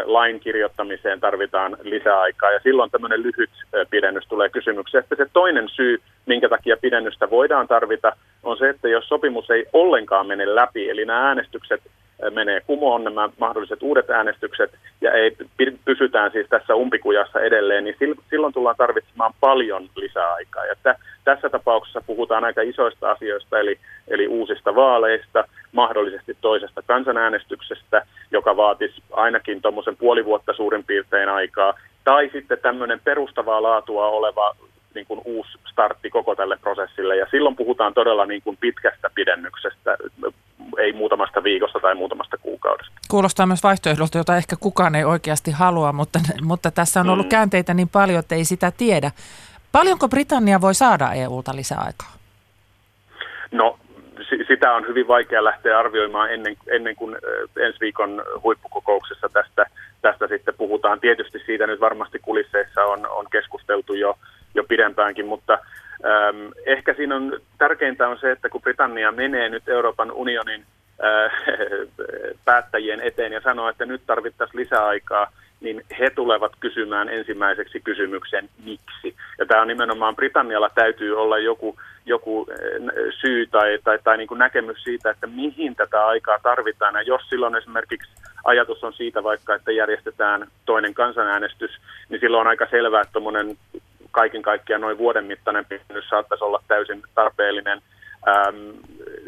lain 0.06 0.40
kirjoittamiseen 0.40 1.20
tarvitaan 1.20 1.78
lisäaikaa 1.84 2.52
ja 2.52 2.60
silloin 2.64 2.92
tämmöinen 2.92 3.24
lyhyt 3.24 3.50
pidennys 3.90 4.28
tulee 4.28 4.50
kysymykseen. 4.50 5.04
Sitten 5.04 5.18
se 5.18 5.32
toinen 5.34 5.70
syy, 5.70 6.02
minkä 6.26 6.50
takia 6.50 6.78
pidennystä 6.78 7.30
voidaan 7.30 7.68
tarvita, 7.68 8.16
on 8.44 8.58
se, 8.58 8.70
että 8.70 8.88
jos 8.88 9.08
sopimus 9.08 9.50
ei 9.50 9.66
ollenkaan 9.74 10.28
mene 10.28 10.56
läpi, 10.56 10.90
eli 10.90 11.06
nämä 11.06 11.28
äänestykset 11.28 11.82
menee 12.30 12.62
kumoon 12.62 13.04
nämä 13.04 13.30
mahdolliset 13.40 13.84
uudet 13.84 14.10
äänestykset 14.10 14.72
ja 15.02 15.12
ei 15.12 15.38
pysytään 15.86 16.32
siis 16.32 16.48
tässä 16.50 16.76
umpikujassa 16.76 17.40
edelleen, 17.40 17.84
niin 17.84 17.96
silloin 18.30 18.54
tullaan 18.54 18.76
tarvitsemaan 18.78 19.34
paljon 19.40 19.90
lisäaikaa. 19.96 20.66
Ja 20.66 20.76
tässä 21.24 21.50
tapauksessa 21.50 22.02
puhutaan 22.08 22.44
aika 22.44 22.62
isoista 22.62 23.12
asioista, 23.12 23.60
eli, 23.60 23.80
eli 24.08 24.28
uusista 24.28 24.76
vaaleista, 24.76 25.44
mahdollisesti 25.72 26.38
toisesta 26.42 26.82
kansanäänestyksestä, 26.82 28.06
joka 28.32 28.58
vaatisi 28.58 29.04
ainakin 29.12 29.62
tuommoisen 29.62 29.98
puoli 29.98 30.26
vuotta 30.26 30.54
suurin 30.54 30.84
piirtein 30.84 31.30
aikaa, 31.30 31.74
tai 32.04 32.30
sitten 32.34 32.58
tämmöinen 32.62 33.00
perustavaa 33.04 33.64
laatua 33.64 34.08
oleva 34.08 34.56
niin 34.96 35.06
kuin 35.08 35.22
uusi 35.26 35.58
startti 35.72 36.10
koko 36.10 36.36
tälle 36.36 36.58
prosessille. 36.62 37.16
Ja 37.18 37.28
silloin 37.32 37.56
puhutaan 37.56 37.94
todella 37.94 38.26
niin 38.26 38.42
kuin 38.42 38.58
pitkästä 38.58 39.10
pidennyksestä, 39.16 39.98
ei 40.78 40.94
muutamasta 40.94 41.44
viikosta 41.44 41.80
tai 41.80 41.96
muutamasta 41.96 42.38
kuukaudesta. 42.38 42.94
Kuulostaa 43.10 43.46
myös 43.46 43.64
vaihtoehdolta, 43.64 44.18
jota 44.18 44.38
ehkä 44.38 44.56
kukaan 44.60 44.96
ei 44.96 45.04
oikeasti 45.04 45.52
halua, 45.52 45.94
mutta, 45.94 46.20
mutta 46.42 46.72
tässä 46.72 47.00
on 47.00 47.10
ollut 47.10 47.26
mm. 47.26 47.30
käänteitä 47.30 47.74
niin 47.74 47.90
paljon, 47.90 48.20
että 48.20 48.36
ei 48.36 48.46
sitä 48.46 48.72
tiedä. 48.72 49.12
Paljonko 49.72 50.08
Britannia 50.08 50.62
voi 50.62 50.76
saada 50.76 51.14
EUlta 51.14 51.56
lisäaikaa? 51.56 52.14
No 53.52 53.80
sitä 54.48 54.74
on 54.74 54.88
hyvin 54.88 55.08
vaikea 55.08 55.44
lähteä 55.44 55.80
arvioimaan 55.80 56.34
ennen, 56.34 56.58
ennen 56.68 56.96
kuin 56.96 57.18
ensi 57.60 57.80
viikon 57.80 58.24
huippukokouksessa 58.44 59.30
tästä, 59.30 59.66
tästä 60.02 60.28
sitten 60.28 60.54
puhutaan. 60.58 61.00
Tietysti 61.00 61.40
siitä 61.46 61.68
nyt 61.68 61.80
varmasti 61.80 62.20
kulisseissa 62.20 62.84
on, 62.84 63.08
on 63.08 63.26
keskusteltu 63.32 63.94
jo, 63.94 64.18
jo 64.56 64.64
pidempäänkin, 64.64 65.26
mutta 65.26 65.54
äm, 65.54 66.52
ehkä 66.66 66.94
siinä 66.94 67.16
on 67.16 67.40
tärkeintä 67.58 68.08
on 68.08 68.18
se, 68.20 68.32
että 68.32 68.50
kun 68.50 68.62
Britannia 68.62 69.12
menee 69.12 69.50
nyt 69.50 69.70
Euroopan 69.70 70.12
unionin 70.12 70.66
äh, 71.04 71.32
päättäjien 72.46 73.00
eteen 73.00 73.34
ja 73.34 73.42
sanoo, 73.42 73.70
että 73.70 73.86
nyt 73.86 74.02
tarvittaisiin 74.08 74.62
lisäaikaa, 74.62 75.32
niin 75.62 75.84
he 76.00 76.10
tulevat 76.10 76.52
kysymään 76.60 77.10
ensimmäiseksi 77.10 77.80
kysymyksen 77.80 78.50
miksi. 78.66 79.16
Ja 79.40 79.46
tämä 79.46 79.62
on 79.62 79.68
nimenomaan 79.68 80.16
Britannialla 80.16 80.70
täytyy 80.70 81.22
olla 81.22 81.38
joku, 81.38 81.80
joku 82.06 82.48
eh, 82.52 83.14
syy 83.22 83.48
tai, 83.48 83.80
tai, 83.84 84.00
tai 84.04 84.18
niin 84.18 84.28
kuin 84.28 84.40
näkemys 84.40 84.84
siitä, 84.84 85.10
että 85.10 85.28
mihin 85.28 85.76
tätä 85.76 86.06
aikaa 86.06 86.40
tarvitaan. 86.44 86.96
Ja 86.96 87.02
jos 87.02 87.22
silloin 87.30 87.56
esimerkiksi 87.56 88.12
ajatus 88.44 88.84
on 88.84 88.94
siitä 88.94 89.24
vaikka, 89.24 89.56
että 89.56 89.72
järjestetään 89.72 90.48
toinen 90.66 90.94
kansanäänestys, 90.94 91.72
niin 92.10 92.20
silloin 92.20 92.42
on 92.42 92.48
aika 92.48 92.68
selvää, 92.72 93.02
että 93.02 93.14
tuommoinen 93.14 93.58
kaiken 94.16 94.42
kaikkiaan 94.42 94.82
noin 94.82 94.98
vuoden 94.98 95.26
mittainen 95.26 95.66
pidennys 95.66 96.10
saattaisi 96.10 96.44
olla 96.44 96.64
täysin 96.68 97.02
tarpeellinen– 97.16 97.82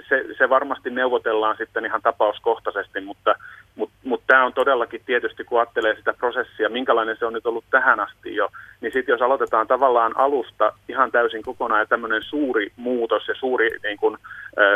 se, 0.10 0.26
se 0.38 0.50
varmasti 0.50 0.90
neuvotellaan 0.90 1.58
sitten 1.58 1.86
ihan 1.86 2.02
tapauskohtaisesti, 2.02 3.02
mutta, 3.02 3.36
mutta, 3.78 3.96
mutta 4.04 4.24
tämä 4.28 4.46
on 4.46 4.54
todellakin 4.54 5.02
tietysti, 5.06 5.44
kun 5.44 5.60
ajattelee 5.60 5.96
sitä 5.96 6.14
prosessia, 6.14 6.70
minkälainen 6.70 7.18
se 7.20 7.26
on 7.26 7.34
nyt 7.34 7.46
ollut 7.46 7.66
tähän 7.72 8.00
asti 8.00 8.36
jo, 8.36 8.50
niin 8.82 8.94
sitten 8.94 9.14
jos 9.14 9.22
aloitetaan 9.22 9.68
tavallaan 9.68 10.18
alusta 10.18 10.74
ihan 10.90 11.12
täysin 11.12 11.44
kokonaan 11.44 11.82
ja 11.82 11.86
tämmöinen 11.86 12.24
suuri 12.24 12.72
muutos 12.76 13.28
ja 13.28 13.36
suuri 13.36 13.70
niin 13.84 13.98
kuin, 13.98 14.18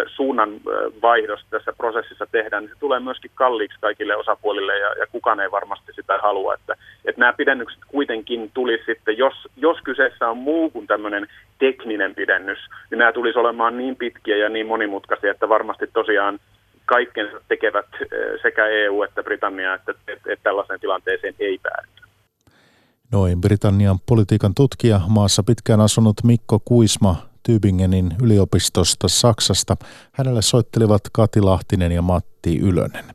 suunnan 0.08 0.50
vaihdosta 1.02 1.48
tässä 1.50 1.74
prosessissa 1.78 2.28
tehdään, 2.32 2.64
niin 2.64 2.74
se 2.74 2.80
tulee 2.80 3.00
myöskin 3.00 3.32
kalliiksi 3.36 3.78
kaikille 3.82 4.16
osapuolille 4.16 4.78
ja, 4.78 4.88
ja 5.00 5.08
kukaan 5.12 5.40
ei 5.40 5.52
varmasti 5.52 5.94
sitä 5.94 6.18
halua. 6.18 6.54
Että, 6.54 6.76
että 7.06 7.20
nämä 7.20 7.34
pidennykset 7.34 7.80
kuitenkin 7.88 8.52
tulisi 8.54 8.84
sitten, 8.86 9.18
jos, 9.18 9.34
jos 9.58 9.78
kyseessä 9.84 10.30
on 10.30 10.38
muu 10.38 10.70
kuin 10.70 10.88
tämmöinen 10.88 11.28
tekninen 11.60 12.16
pidennys, 12.16 12.60
niin 12.92 13.00
nämä 13.00 13.12
tulisi 13.12 13.40
olemaan 13.40 13.78
niin 13.78 13.96
pitkiä 13.96 14.38
ja 14.38 14.50
niin 14.50 14.68
monimutkaisia, 14.68 15.32
että 15.32 15.50
varmasti 15.50 15.88
tosiaan 15.94 16.40
kaikkensa 16.96 17.38
tekevät 17.48 17.86
sekä 18.42 18.68
EU 18.68 19.04
että 19.04 19.24
Britannia, 19.24 19.74
että, 19.74 19.92
että, 19.92 20.34
että 20.34 20.44
tällaiseen 20.44 20.80
tilanteeseen 20.80 21.36
ei 21.40 21.58
päädytä. 21.64 22.02
Noin 23.12 23.42
Britannian 23.42 24.00
politiikan 24.06 24.54
tutkija, 24.56 25.02
maassa 25.08 25.44
pitkään 25.44 25.82
asunut 25.82 26.24
Mikko 26.24 26.60
Kuisma 26.66 27.16
Tübingenin 27.50 28.16
yliopistosta 28.24 29.08
Saksasta. 29.08 29.78
Hänelle 30.12 30.42
soittelivat 30.42 31.02
Kati 31.12 31.42
Lahtinen 31.42 31.92
ja 31.92 32.02
Matti 32.02 32.60
Ylönen. 32.60 33.06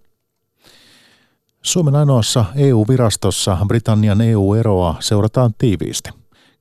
Suomen 1.63 1.95
ainoassa 1.95 2.45
EU-virastossa 2.57 3.59
Britannian 3.69 4.21
EU-eroa 4.21 4.95
seurataan 5.01 5.51
tiiviisti. 5.59 6.11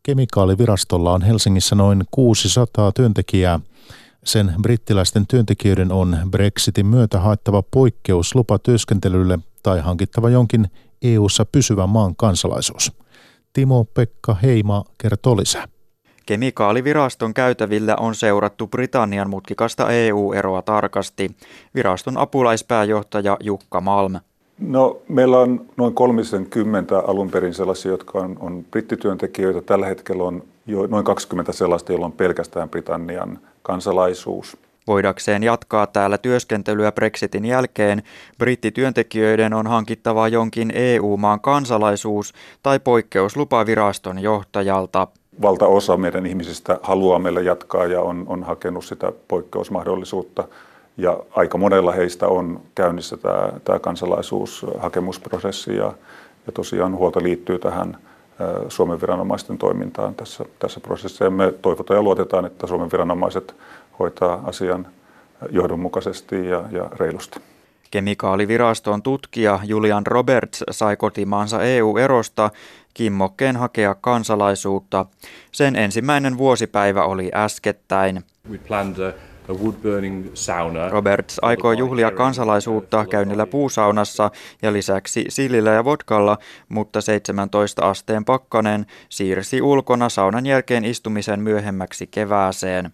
Kemikaalivirastolla 0.03 1.13
on 1.13 1.21
Helsingissä 1.21 1.75
noin 1.75 2.03
600 2.11 2.91
työntekijää. 2.91 3.59
Sen 4.25 4.53
brittiläisten 4.61 5.27
työntekijöiden 5.27 5.91
on 5.91 6.17
Brexitin 6.31 6.85
myötä 6.85 7.19
haettava 7.19 7.63
poikkeuslupa 7.71 8.59
työskentelylle 8.59 9.39
tai 9.63 9.79
hankittava 9.79 10.29
jonkin 10.29 10.67
EU-ssa 11.01 11.45
pysyvän 11.45 11.89
maan 11.89 12.15
kansalaisuus. 12.15 12.91
Timo-Pekka 13.53 14.33
Heima 14.33 14.83
kertoo 14.97 15.37
lisää. 15.37 15.67
Kemikaaliviraston 16.25 17.33
käytävillä 17.33 17.95
on 17.95 18.15
seurattu 18.15 18.67
Britannian 18.67 19.29
mutkikasta 19.29 19.91
EU-eroa 19.91 20.61
tarkasti. 20.61 21.31
Viraston 21.75 22.17
apulaispääjohtaja 22.17 23.37
Jukka 23.39 23.81
Malm. 23.81 24.13
No, 24.59 25.01
meillä 25.07 25.39
on 25.39 25.65
noin 25.77 25.93
30 25.93 26.99
alun 26.99 27.31
perin 27.31 27.53
sellaisia, 27.53 27.91
jotka 27.91 28.19
on, 28.19 28.37
on 28.39 28.65
brittityöntekijöitä. 28.71 29.61
Tällä 29.61 29.85
hetkellä 29.85 30.23
on 30.23 30.43
jo 30.67 30.87
noin 30.87 31.05
20 31.05 31.51
sellaista, 31.51 31.91
joilla 31.91 32.05
on 32.05 32.11
pelkästään 32.11 32.69
Britannian 32.69 33.39
kansalaisuus. 33.61 34.57
Voidakseen 34.87 35.43
jatkaa 35.43 35.87
täällä 35.87 36.17
työskentelyä 36.17 36.91
Brexitin 36.91 37.45
jälkeen, 37.45 38.03
brittityöntekijöiden 38.37 39.53
on 39.53 39.67
hankittava 39.67 40.27
jonkin 40.27 40.71
EU-maan 40.75 41.41
kansalaisuus 41.41 42.33
tai 42.63 42.79
poikkeuslupa 42.79 43.65
viraston 43.65 44.19
johtajalta 44.19 45.07
valtaosa 45.41 45.97
meidän 45.97 46.25
ihmisistä 46.25 46.79
haluaa 46.83 47.19
meillä 47.19 47.41
jatkaa 47.41 47.85
ja 47.85 48.01
on, 48.01 48.23
on 48.27 48.43
hakenut 48.43 48.85
sitä 48.85 49.11
poikkeusmahdollisuutta. 49.27 50.47
Ja 50.97 51.19
aika 51.31 51.57
monella 51.57 51.91
heistä 51.91 52.27
on 52.27 52.61
käynnissä 52.75 53.17
tämä, 53.17 53.49
tämä 53.63 53.79
kansalaisuushakemusprosessi 53.79 55.75
ja, 55.75 55.93
ja 56.45 56.51
tosiaan 56.53 56.95
huolta 56.95 57.23
liittyy 57.23 57.59
tähän 57.59 57.97
Suomen 58.69 59.01
viranomaisten 59.01 59.57
toimintaan 59.57 60.15
tässä, 60.15 60.45
tässä 60.59 60.79
prosessissa. 60.79 61.23
Ja 61.23 61.29
me 61.29 61.53
toivotaan 61.61 61.97
ja 61.97 62.01
luotetaan, 62.01 62.45
että 62.45 62.67
Suomen 62.67 62.91
viranomaiset 62.91 63.55
hoitaa 63.99 64.43
asian 64.45 64.87
johdonmukaisesti 65.49 66.47
ja, 66.47 66.63
ja 66.71 66.89
reilusti. 66.99 67.39
Kemikaaliviraston 67.91 69.01
tutkija 69.01 69.59
Julian 69.63 70.07
Roberts 70.07 70.63
sai 70.71 70.97
kotimaansa 70.97 71.63
EU-erosta 71.63 72.49
kimmokkeen 72.93 73.55
hakea 73.55 73.95
kansalaisuutta. 73.95 75.05
Sen 75.51 75.75
ensimmäinen 75.75 76.37
vuosipäivä 76.37 77.03
oli 77.03 77.31
äskettäin. 77.33 78.23
Roberts 80.89 81.39
aikoo 81.41 81.71
juhlia 81.71 82.11
kansalaisuutta 82.11 83.05
käynnillä 83.05 83.45
puusaunassa 83.45 84.31
ja 84.61 84.73
lisäksi 84.73 85.25
sillillä 85.29 85.71
ja 85.71 85.85
vodkalla, 85.85 86.37
mutta 86.69 87.01
17 87.01 87.89
asteen 87.89 88.25
pakkanen 88.25 88.85
siirsi 89.09 89.61
ulkona 89.61 90.09
saunan 90.09 90.45
jälkeen 90.45 90.85
istumisen 90.85 91.39
myöhemmäksi 91.39 92.07
kevääseen. 92.07 92.93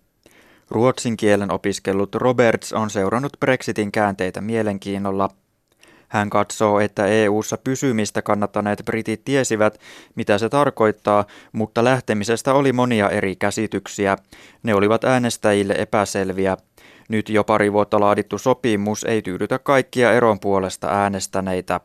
Ruotsin 0.69 1.17
kielen 1.17 1.51
opiskellut 1.51 2.15
Roberts 2.15 2.73
on 2.73 2.89
seurannut 2.89 3.37
Brexitin 3.39 3.91
käänteitä 3.91 4.41
mielenkiinnolla. 4.41 5.29
Hän 6.11 6.29
katsoo, 6.29 6.79
että 6.79 7.05
EU-ssa 7.05 7.57
pysymistä 7.57 8.21
kannattaneet 8.21 8.81
britit 8.85 9.25
tiesivät, 9.25 9.79
mitä 10.15 10.37
se 10.37 10.49
tarkoittaa, 10.49 11.25
mutta 11.51 11.83
lähtemisestä 11.83 12.53
oli 12.53 12.73
monia 12.73 13.09
eri 13.09 13.35
käsityksiä. 13.35 14.17
Ne 14.63 14.73
olivat 14.73 15.03
äänestäjille 15.03 15.73
epäselviä. 15.77 16.57
Nyt 17.09 17.29
jo 17.29 17.43
pari 17.43 17.73
vuotta 17.73 17.99
laadittu 17.99 18.37
sopimus 18.37 19.03
ei 19.03 19.21
tyydytä 19.21 19.59
kaikkia 19.59 20.13
eron 20.13 20.39
puolesta 20.39 20.87
äänestäneitä. 20.87 21.79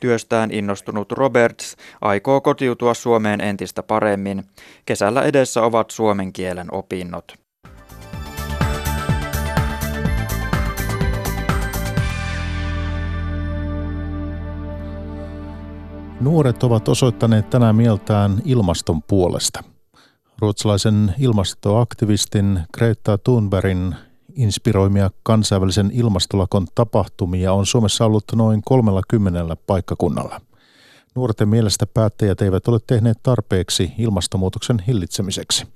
Työstään 0.00 0.50
innostunut 0.50 1.12
Roberts 1.12 1.76
aikoo 2.00 2.40
kotiutua 2.40 2.94
Suomeen 2.94 3.40
entistä 3.40 3.82
paremmin. 3.82 4.44
Kesällä 4.86 5.22
edessä 5.22 5.62
ovat 5.62 5.90
suomen 5.90 6.32
kielen 6.32 6.74
opinnot. 6.74 7.49
Nuoret 16.20 16.62
ovat 16.62 16.88
osoittaneet 16.88 17.50
tänään 17.50 17.76
mieltään 17.76 18.42
ilmaston 18.44 19.02
puolesta. 19.02 19.64
Ruotsalaisen 20.38 21.14
ilmastoaktivistin 21.18 22.60
Greta 22.74 23.18
Thunbergin 23.18 23.94
inspiroimia 24.34 25.10
kansainvälisen 25.22 25.90
ilmastolakon 25.94 26.66
tapahtumia 26.74 27.52
on 27.52 27.66
Suomessa 27.66 28.04
ollut 28.04 28.24
noin 28.34 28.62
30 28.64 29.56
paikkakunnalla. 29.66 30.40
Nuorten 31.14 31.48
mielestä 31.48 31.86
päättäjät 31.86 32.42
eivät 32.42 32.68
ole 32.68 32.78
tehneet 32.86 33.18
tarpeeksi 33.22 33.92
ilmastonmuutoksen 33.98 34.82
hillitsemiseksi. 34.86 35.66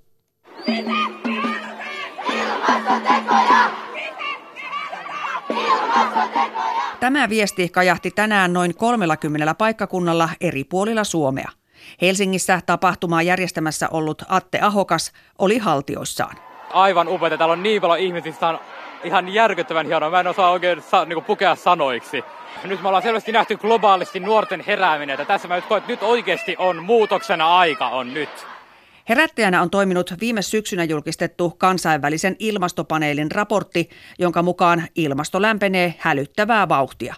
Tämä 7.04 7.28
viesti 7.28 7.68
kajahti 7.68 8.10
tänään 8.10 8.52
noin 8.52 8.74
30 8.74 9.54
paikkakunnalla 9.54 10.28
eri 10.40 10.64
puolilla 10.64 11.04
Suomea. 11.04 11.48
Helsingissä 12.02 12.60
tapahtumaa 12.66 13.22
järjestämässä 13.22 13.88
ollut 13.90 14.22
Atte 14.28 14.60
Ahokas 14.60 15.12
oli 15.38 15.58
haltioissaan. 15.58 16.36
Aivan 16.70 17.08
upeita. 17.08 17.38
Täällä 17.38 17.52
on 17.52 17.62
niin 17.62 17.80
paljon 17.80 17.98
ihmisiä, 17.98 18.32
että 18.32 18.48
on 18.48 18.60
ihan 19.04 19.28
järkyttävän 19.28 19.86
hienoa. 19.86 20.10
Mä 20.10 20.20
en 20.20 20.26
osaa 20.26 20.50
oikein 20.50 20.82
saa, 20.82 21.04
niin 21.04 21.24
pukea 21.24 21.54
sanoiksi. 21.54 22.24
Nyt 22.64 22.82
me 22.82 22.88
ollaan 22.88 23.02
selvästi 23.02 23.32
nähty 23.32 23.56
globaalisti 23.56 24.20
nuorten 24.20 24.64
herääminen. 24.66 25.14
Että 25.14 25.24
tässä 25.24 25.48
mä 25.48 25.56
nyt 25.56 25.66
koen, 25.66 25.78
että 25.78 25.92
nyt 25.92 26.02
oikeasti 26.02 26.56
on 26.58 26.84
muutoksena 26.84 27.58
aika 27.58 27.88
on 27.88 28.14
nyt. 28.14 28.46
Herättäjänä 29.08 29.62
on 29.62 29.70
toiminut 29.70 30.14
viime 30.20 30.42
syksynä 30.42 30.84
julkistettu 30.84 31.50
kansainvälisen 31.50 32.36
ilmastopaneelin 32.38 33.30
raportti, 33.30 33.90
jonka 34.18 34.42
mukaan 34.42 34.88
ilmasto 34.94 35.42
lämpenee 35.42 35.94
hälyttävää 35.98 36.68
vauhtia. 36.68 37.14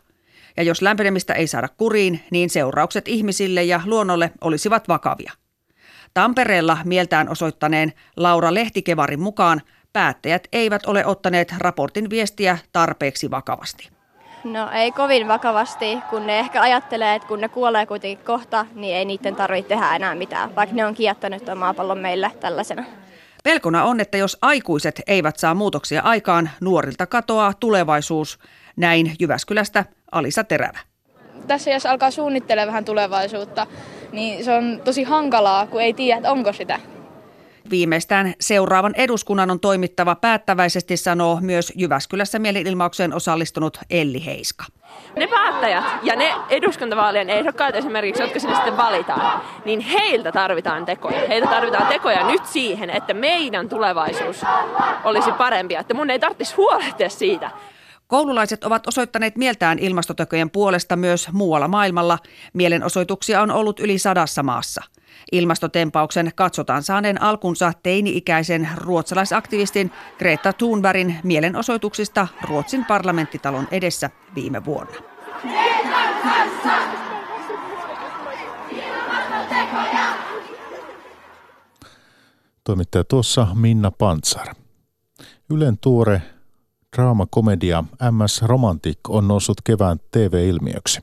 Ja 0.57 0.63
jos 0.63 0.83
lämpenemistä 0.83 1.35
ei 1.35 1.47
saada 1.47 1.69
kuriin, 1.69 2.21
niin 2.31 2.51
seuraukset 2.51 3.09
ihmisille 3.09 3.65
ja 3.65 3.81
luonnolle 3.85 4.33
olisivat 4.41 4.89
vakavia. 4.89 5.33
Tampereella 6.15 6.79
mieltään 6.85 7.29
osoittaneen 7.29 7.93
Laura 8.17 8.55
Lehtikevarin 8.55 9.21
mukaan 9.21 9.63
päättäjät 9.93 10.49
eivät 10.53 10.87
ole 10.87 11.07
ottaneet 11.07 11.55
raportin 11.59 12.11
viestiä 12.11 12.59
tarpeeksi 12.73 13.31
vakavasti. 13.31 13.96
No 14.45 14.71
ei 14.71 14.93
kovin 14.93 15.29
vakavasti, 15.29 15.99
kun 16.11 16.27
ne 16.27 16.39
ehkä 16.39 16.63
ajattelee, 16.63 17.15
että 17.15 17.29
kun 17.29 17.41
ne 17.41 17.49
kuolee 17.49 17.87
kuitenkin 17.87 18.25
kohta, 18.25 18.67
niin 18.75 18.97
ei 18.97 19.05
niiden 19.05 19.37
tarvitse 19.37 19.69
tehdä 19.69 19.97
enää 19.97 20.15
mitään, 20.15 20.57
vaikka 20.57 20.77
ne 20.77 20.87
on 20.87 20.95
kieltänyt 20.95 21.45
tuon 21.45 21.59
maapallon 21.59 21.99
meille 21.99 22.33
tällaisena. 22.41 22.85
Pelkona 23.45 23.85
on, 23.85 24.01
että 24.01 24.19
jos 24.19 24.39
aikuiset 24.43 25.03
eivät 25.07 25.39
saa 25.39 25.55
muutoksia 25.55 26.03
aikaan, 26.03 26.51
nuorilta 26.61 27.07
katoaa 27.07 27.53
tulevaisuus. 27.61 28.39
Näin 28.77 29.17
Jyväskylästä 29.21 29.85
Alisa 30.13 30.45
Terävä. 30.45 30.79
Tässä 31.47 31.71
jos 31.71 31.87
alkaa 31.87 32.11
suunnittelemaan 32.11 32.69
vähän 32.69 32.85
tulevaisuutta, 32.85 33.67
niin 34.13 34.45
se 34.45 34.53
on 34.53 34.81
tosi 34.85 35.03
hankalaa, 35.03 35.67
kun 35.67 35.83
ei 35.83 35.93
tiedä, 35.93 36.17
että 36.17 36.33
onko 36.33 36.53
sitä. 36.53 36.81
Viimeistään 37.71 38.35
seuraavan 38.41 38.95
eduskunnan 38.95 39.51
on 39.51 39.61
toimittava 39.61 40.15
päättäväisesti, 40.15 40.97
sanoo 40.97 41.39
myös 41.41 41.73
Jyväskylässä 41.77 42.39
mielenilmaukseen 42.39 43.15
osallistunut 43.15 43.79
Elli 43.91 44.27
Heiska. 44.27 44.65
Ne 45.17 45.27
päättäjät 45.27 45.85
ja 46.03 46.17
ne 46.17 46.35
eduskuntavaalien 46.49 47.31
ehdokkaat 47.31 47.75
esimerkiksi, 47.75 48.23
jotka 48.23 48.41
sinne 48.41 48.55
sitten 48.55 48.77
valitaan, 48.77 49.43
niin 49.65 49.81
heiltä 49.81 50.33
tarvitaan 50.33 50.85
tekoja. 50.85 51.29
Heiltä 51.29 51.49
tarvitaan 51.49 51.87
tekoja 51.87 52.27
nyt 52.27 52.47
siihen, 52.47 52.91
että 52.91 53.15
meidän 53.15 53.69
tulevaisuus 53.69 54.43
olisi 55.05 55.33
parempi, 55.33 55.75
että 55.75 55.95
mun 55.95 56.11
ei 56.11 56.19
tarvitsisi 56.19 56.57
huolehtia 56.57 57.09
siitä, 57.09 57.51
Koululaiset 58.07 58.65
ovat 58.65 58.87
osoittaneet 58.87 59.37
mieltään 59.37 59.79
ilmastotököjen 59.79 60.51
puolesta 60.51 60.97
myös 60.97 61.33
muualla 61.33 61.69
maailmalla. 61.69 62.19
Mielenosoituksia 62.53 63.43
on 63.43 63.51
ollut 63.51 63.81
yli 63.81 63.99
sadassa 63.99 64.43
maassa. 64.43 64.83
Ilmastotempauksen 65.33 66.31
katsotaan 66.35 66.83
saaneen 66.83 67.23
alkunsa 67.23 67.73
teini-ikäisen 67.83 68.69
ruotsalaisaktivistin 68.75 69.93
Greta 70.19 70.53
Thunbergin 70.53 71.17
mielenosoituksista 71.23 72.29
Ruotsin 72.43 72.85
parlamenttitalon 72.85 73.69
edessä 73.71 74.11
viime 74.35 74.65
vuonna. 74.65 74.97
Toimittaja 82.65 83.05
tuossa 83.05 83.47
Minna 83.55 83.91
Pantsar. 83.91 84.55
Ylen 85.51 85.79
tuore 85.79 86.23
draamakomedia 86.97 87.85
MS 88.11 88.43
Romantic 88.43 88.99
on 89.09 89.29
noussut 89.29 89.61
kevään 89.65 89.99
TV-ilmiöksi. 90.11 91.01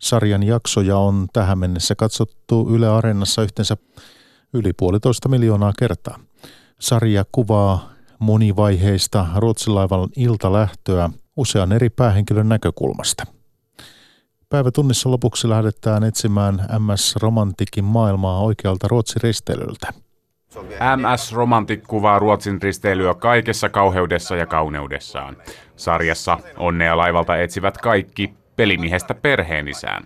Sarjan 0.00 0.42
jaksoja 0.42 0.96
on 0.96 1.26
tähän 1.32 1.58
mennessä 1.58 1.94
katsottu 1.94 2.66
Yle 2.70 2.88
Areenassa 2.88 3.42
yhteensä 3.42 3.76
yli 4.54 4.72
puolitoista 4.72 5.28
miljoonaa 5.28 5.72
kertaa. 5.78 6.18
Sarja 6.80 7.24
kuvaa 7.32 7.88
monivaiheista 8.18 9.26
Ruotsilaivan 9.36 10.08
iltalähtöä 10.16 11.10
usean 11.36 11.72
eri 11.72 11.90
päähenkilön 11.90 12.48
näkökulmasta. 12.48 13.24
Päivätunnissa 14.48 15.10
lopuksi 15.10 15.48
lähdetään 15.48 16.04
etsimään 16.04 16.66
MS 16.78 17.16
Romantikin 17.16 17.84
maailmaa 17.84 18.40
oikealta 18.40 18.88
Ruotsin 18.88 19.22
risteilyltä. 19.22 19.92
MS 20.96 21.32
Romantic 21.32 21.82
kuvaa 21.86 22.18
Ruotsin 22.18 22.62
risteilyä 22.62 23.14
kaikessa 23.14 23.68
kauheudessa 23.68 24.36
ja 24.36 24.46
kauneudessaan. 24.46 25.36
Sarjassa 25.76 26.38
onnea 26.56 26.96
laivalta 26.96 27.36
etsivät 27.36 27.78
kaikki, 27.78 28.34
pelimiehestä 28.56 29.14
perheenisään. 29.14 30.04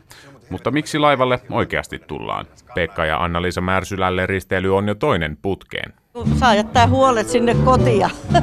Mutta 0.50 0.70
miksi 0.70 0.98
laivalle 0.98 1.40
oikeasti 1.50 1.98
tullaan? 1.98 2.46
Pekka 2.74 3.04
ja 3.04 3.24
Anna-Liisa 3.24 3.61
Märsylälle 3.61 4.26
risteily 4.26 4.76
on 4.76 4.88
jo 4.88 4.94
toinen 4.94 5.38
putkeen. 5.42 5.92
Saa 6.38 6.54
jättää 6.54 6.87
huolet 6.88 7.28
sinne 7.28 7.54
kotia. 7.64 8.11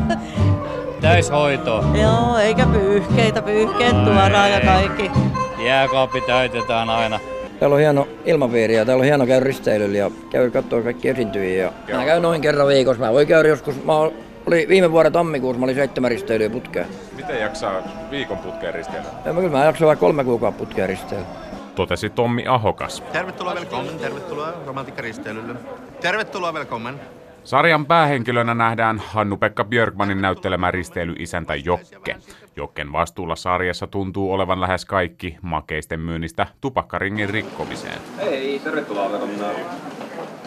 Täyshoito. 1.02 1.84
Joo, 2.02 2.38
eikä 2.38 2.66
pyyhkeitä, 2.66 3.42
pyyhkeet 3.42 4.04
tuodaan 4.04 4.52
ja 4.52 4.60
kaikki. 4.60 5.12
Jääkaappi 5.66 6.22
täytetään 6.22 6.90
aina. 6.90 7.20
Täällä 7.60 7.74
on 7.74 7.80
hieno 7.80 8.08
ilmapiiri 8.26 8.76
ja 8.76 8.86
täällä 8.86 9.02
on 9.02 9.06
hieno 9.06 9.28
käydä 9.28 9.44
risteilyllä 9.46 9.98
ja 9.98 10.12
käydä 10.30 10.50
katsoa 10.50 10.82
kaikki 10.82 11.10
esiintyjiä. 11.10 11.72
Ja 11.88 11.98
mä 11.98 12.06
käyn 12.06 12.22
noin 12.22 12.42
kerran 12.42 12.68
viikossa. 12.68 13.04
Mä 13.04 13.14
voin 13.14 13.28
käydä 13.28 13.50
joskus, 13.50 13.84
mä 13.84 13.98
oli 14.46 14.66
viime 14.70 14.92
vuoden 14.92 15.12
tammikuussa, 15.12 15.60
mä 15.60 15.64
olin 15.66 15.76
seitsemän 15.76 16.12
risteilyä 16.12 16.50
putkeen. 16.50 16.88
Miten 17.16 17.40
jaksaa 17.40 17.82
viikon 18.12 18.38
putkeen 18.38 18.74
risteillä? 18.74 19.10
Ja 19.26 19.34
mä 19.34 19.40
kyllä 19.40 19.58
mä 19.58 19.66
jaksan 19.66 19.88
vaikka 19.88 20.06
kolme 20.06 20.24
kuukautta 20.24 20.60
putkeen 20.60 20.90
risteillä. 20.90 21.26
Totesi 21.76 22.10
Tommi 22.10 22.48
Ahokas. 22.48 23.04
Tervetuloa, 23.14 23.56
velkommen, 23.56 24.00
tervetuloa 24.00 24.54
romantikkaristeilylle. 24.66 25.56
Tervetuloa, 26.02 26.54
velkommen. 26.54 27.00
Sarjan 27.46 27.86
päähenkilönä 27.86 28.54
nähdään 28.54 29.02
Hannu-Pekka 29.08 29.64
Björkmanin 29.64 30.22
näyttelemä 30.22 30.72
risteilyisäntä 30.72 31.56
Jokke. 31.56 32.16
Jokken 32.56 32.92
vastuulla 32.92 33.36
sarjassa 33.36 33.88
tuntuu 33.88 34.34
olevan 34.34 34.62
lähes 34.62 34.86
kaikki 34.86 35.38
makeisten 35.42 36.00
myynnistä 36.00 36.48
tupakkaringin 36.62 37.30
rikkomiseen. 37.30 38.02
Hei, 38.18 38.62
tervetuloa 38.64 39.12
velkommen. 39.12 39.40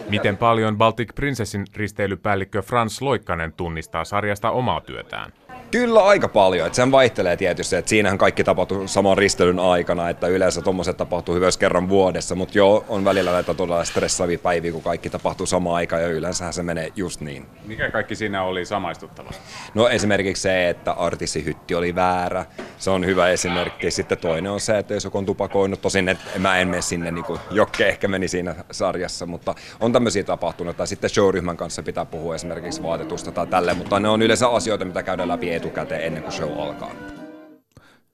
Miten 0.09 0.37
paljon 0.37 0.77
Baltic 0.77 1.15
Princessin 1.15 1.65
risteilypäällikkö 1.75 2.61
Frans 2.61 3.01
Loikkanen 3.01 3.53
tunnistaa 3.53 4.05
sarjasta 4.05 4.51
omaa 4.51 4.81
työtään? 4.81 5.31
Kyllä 5.71 6.05
aika 6.05 6.27
paljon. 6.27 6.67
Et 6.67 6.73
sen 6.73 6.91
vaihtelee 6.91 7.37
tietysti, 7.37 7.75
että 7.75 7.89
siinähän 7.89 8.17
kaikki 8.17 8.43
tapahtuu 8.43 8.87
saman 8.87 9.17
ristelyn 9.17 9.59
aikana, 9.59 10.09
että 10.09 10.27
yleensä 10.27 10.61
tuommoiset 10.61 10.97
tapahtuu 10.97 11.35
hyvä 11.35 11.47
kerran 11.59 11.89
vuodessa, 11.89 12.35
mutta 12.35 12.57
joo, 12.57 12.85
on 12.87 13.05
välillä 13.05 13.31
näitä 13.31 13.53
todella 13.53 13.83
stressaavia 13.83 14.39
päiviä, 14.39 14.71
kun 14.71 14.81
kaikki 14.81 15.09
tapahtuu 15.09 15.45
samaan 15.45 15.75
aikaan 15.75 16.01
ja 16.01 16.07
yleensähän 16.07 16.53
se 16.53 16.63
menee 16.63 16.91
just 16.95 17.21
niin. 17.21 17.45
Mikä 17.65 17.91
kaikki 17.91 18.15
siinä 18.15 18.43
oli 18.43 18.65
samaistuttava? 18.65 19.29
No 19.73 19.87
esimerkiksi 19.89 20.41
se, 20.41 20.69
että 20.69 20.91
artissihytti 20.91 21.75
oli 21.75 21.95
väärä, 21.95 22.45
se 22.77 22.89
on 22.89 23.05
hyvä 23.05 23.29
esimerkki. 23.29 23.91
Sitten 23.91 24.17
toinen 24.17 24.51
on 24.51 24.59
se, 24.59 24.77
että 24.77 24.93
jos 24.93 25.03
joku 25.03 25.17
on 25.17 25.25
tupakoinut, 25.25 25.81
tosin 25.81 26.09
että 26.09 26.23
mä 26.39 26.57
en 26.57 26.67
mene 26.67 26.81
sinne, 26.81 27.11
niin 27.11 27.25
kuin 27.25 27.39
Jokke 27.51 27.87
ehkä 27.87 28.07
meni 28.07 28.27
siinä 28.27 28.55
sarjassa, 28.71 29.25
mutta 29.25 29.55
on 29.79 29.93
tämmöisiä 29.93 30.23
tapahtunut. 30.23 30.77
Tai 30.77 30.87
sitten 30.87 31.09
showryhmän 31.09 31.57
kanssa 31.57 31.83
pitää 31.83 32.05
puhua 32.05 32.35
esimerkiksi 32.35 32.83
vaatetusta 32.83 33.31
tai 33.31 33.47
tälle, 33.47 33.73
mutta 33.73 33.99
ne 33.99 34.09
on 34.09 34.21
yleensä 34.21 34.47
asioita, 34.47 34.85
mitä 34.85 35.03
käydään 35.03 35.29
läpi 35.29 35.58
etukäteen 35.59 36.01
ennen 36.01 36.23
kuin 36.23 36.33
show 36.33 36.59
alkaa. 36.61 36.91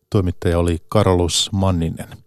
Toimittaja 0.10 0.60
oli 0.60 0.78
Karolus 0.90 1.50
Manninen. 1.52 2.25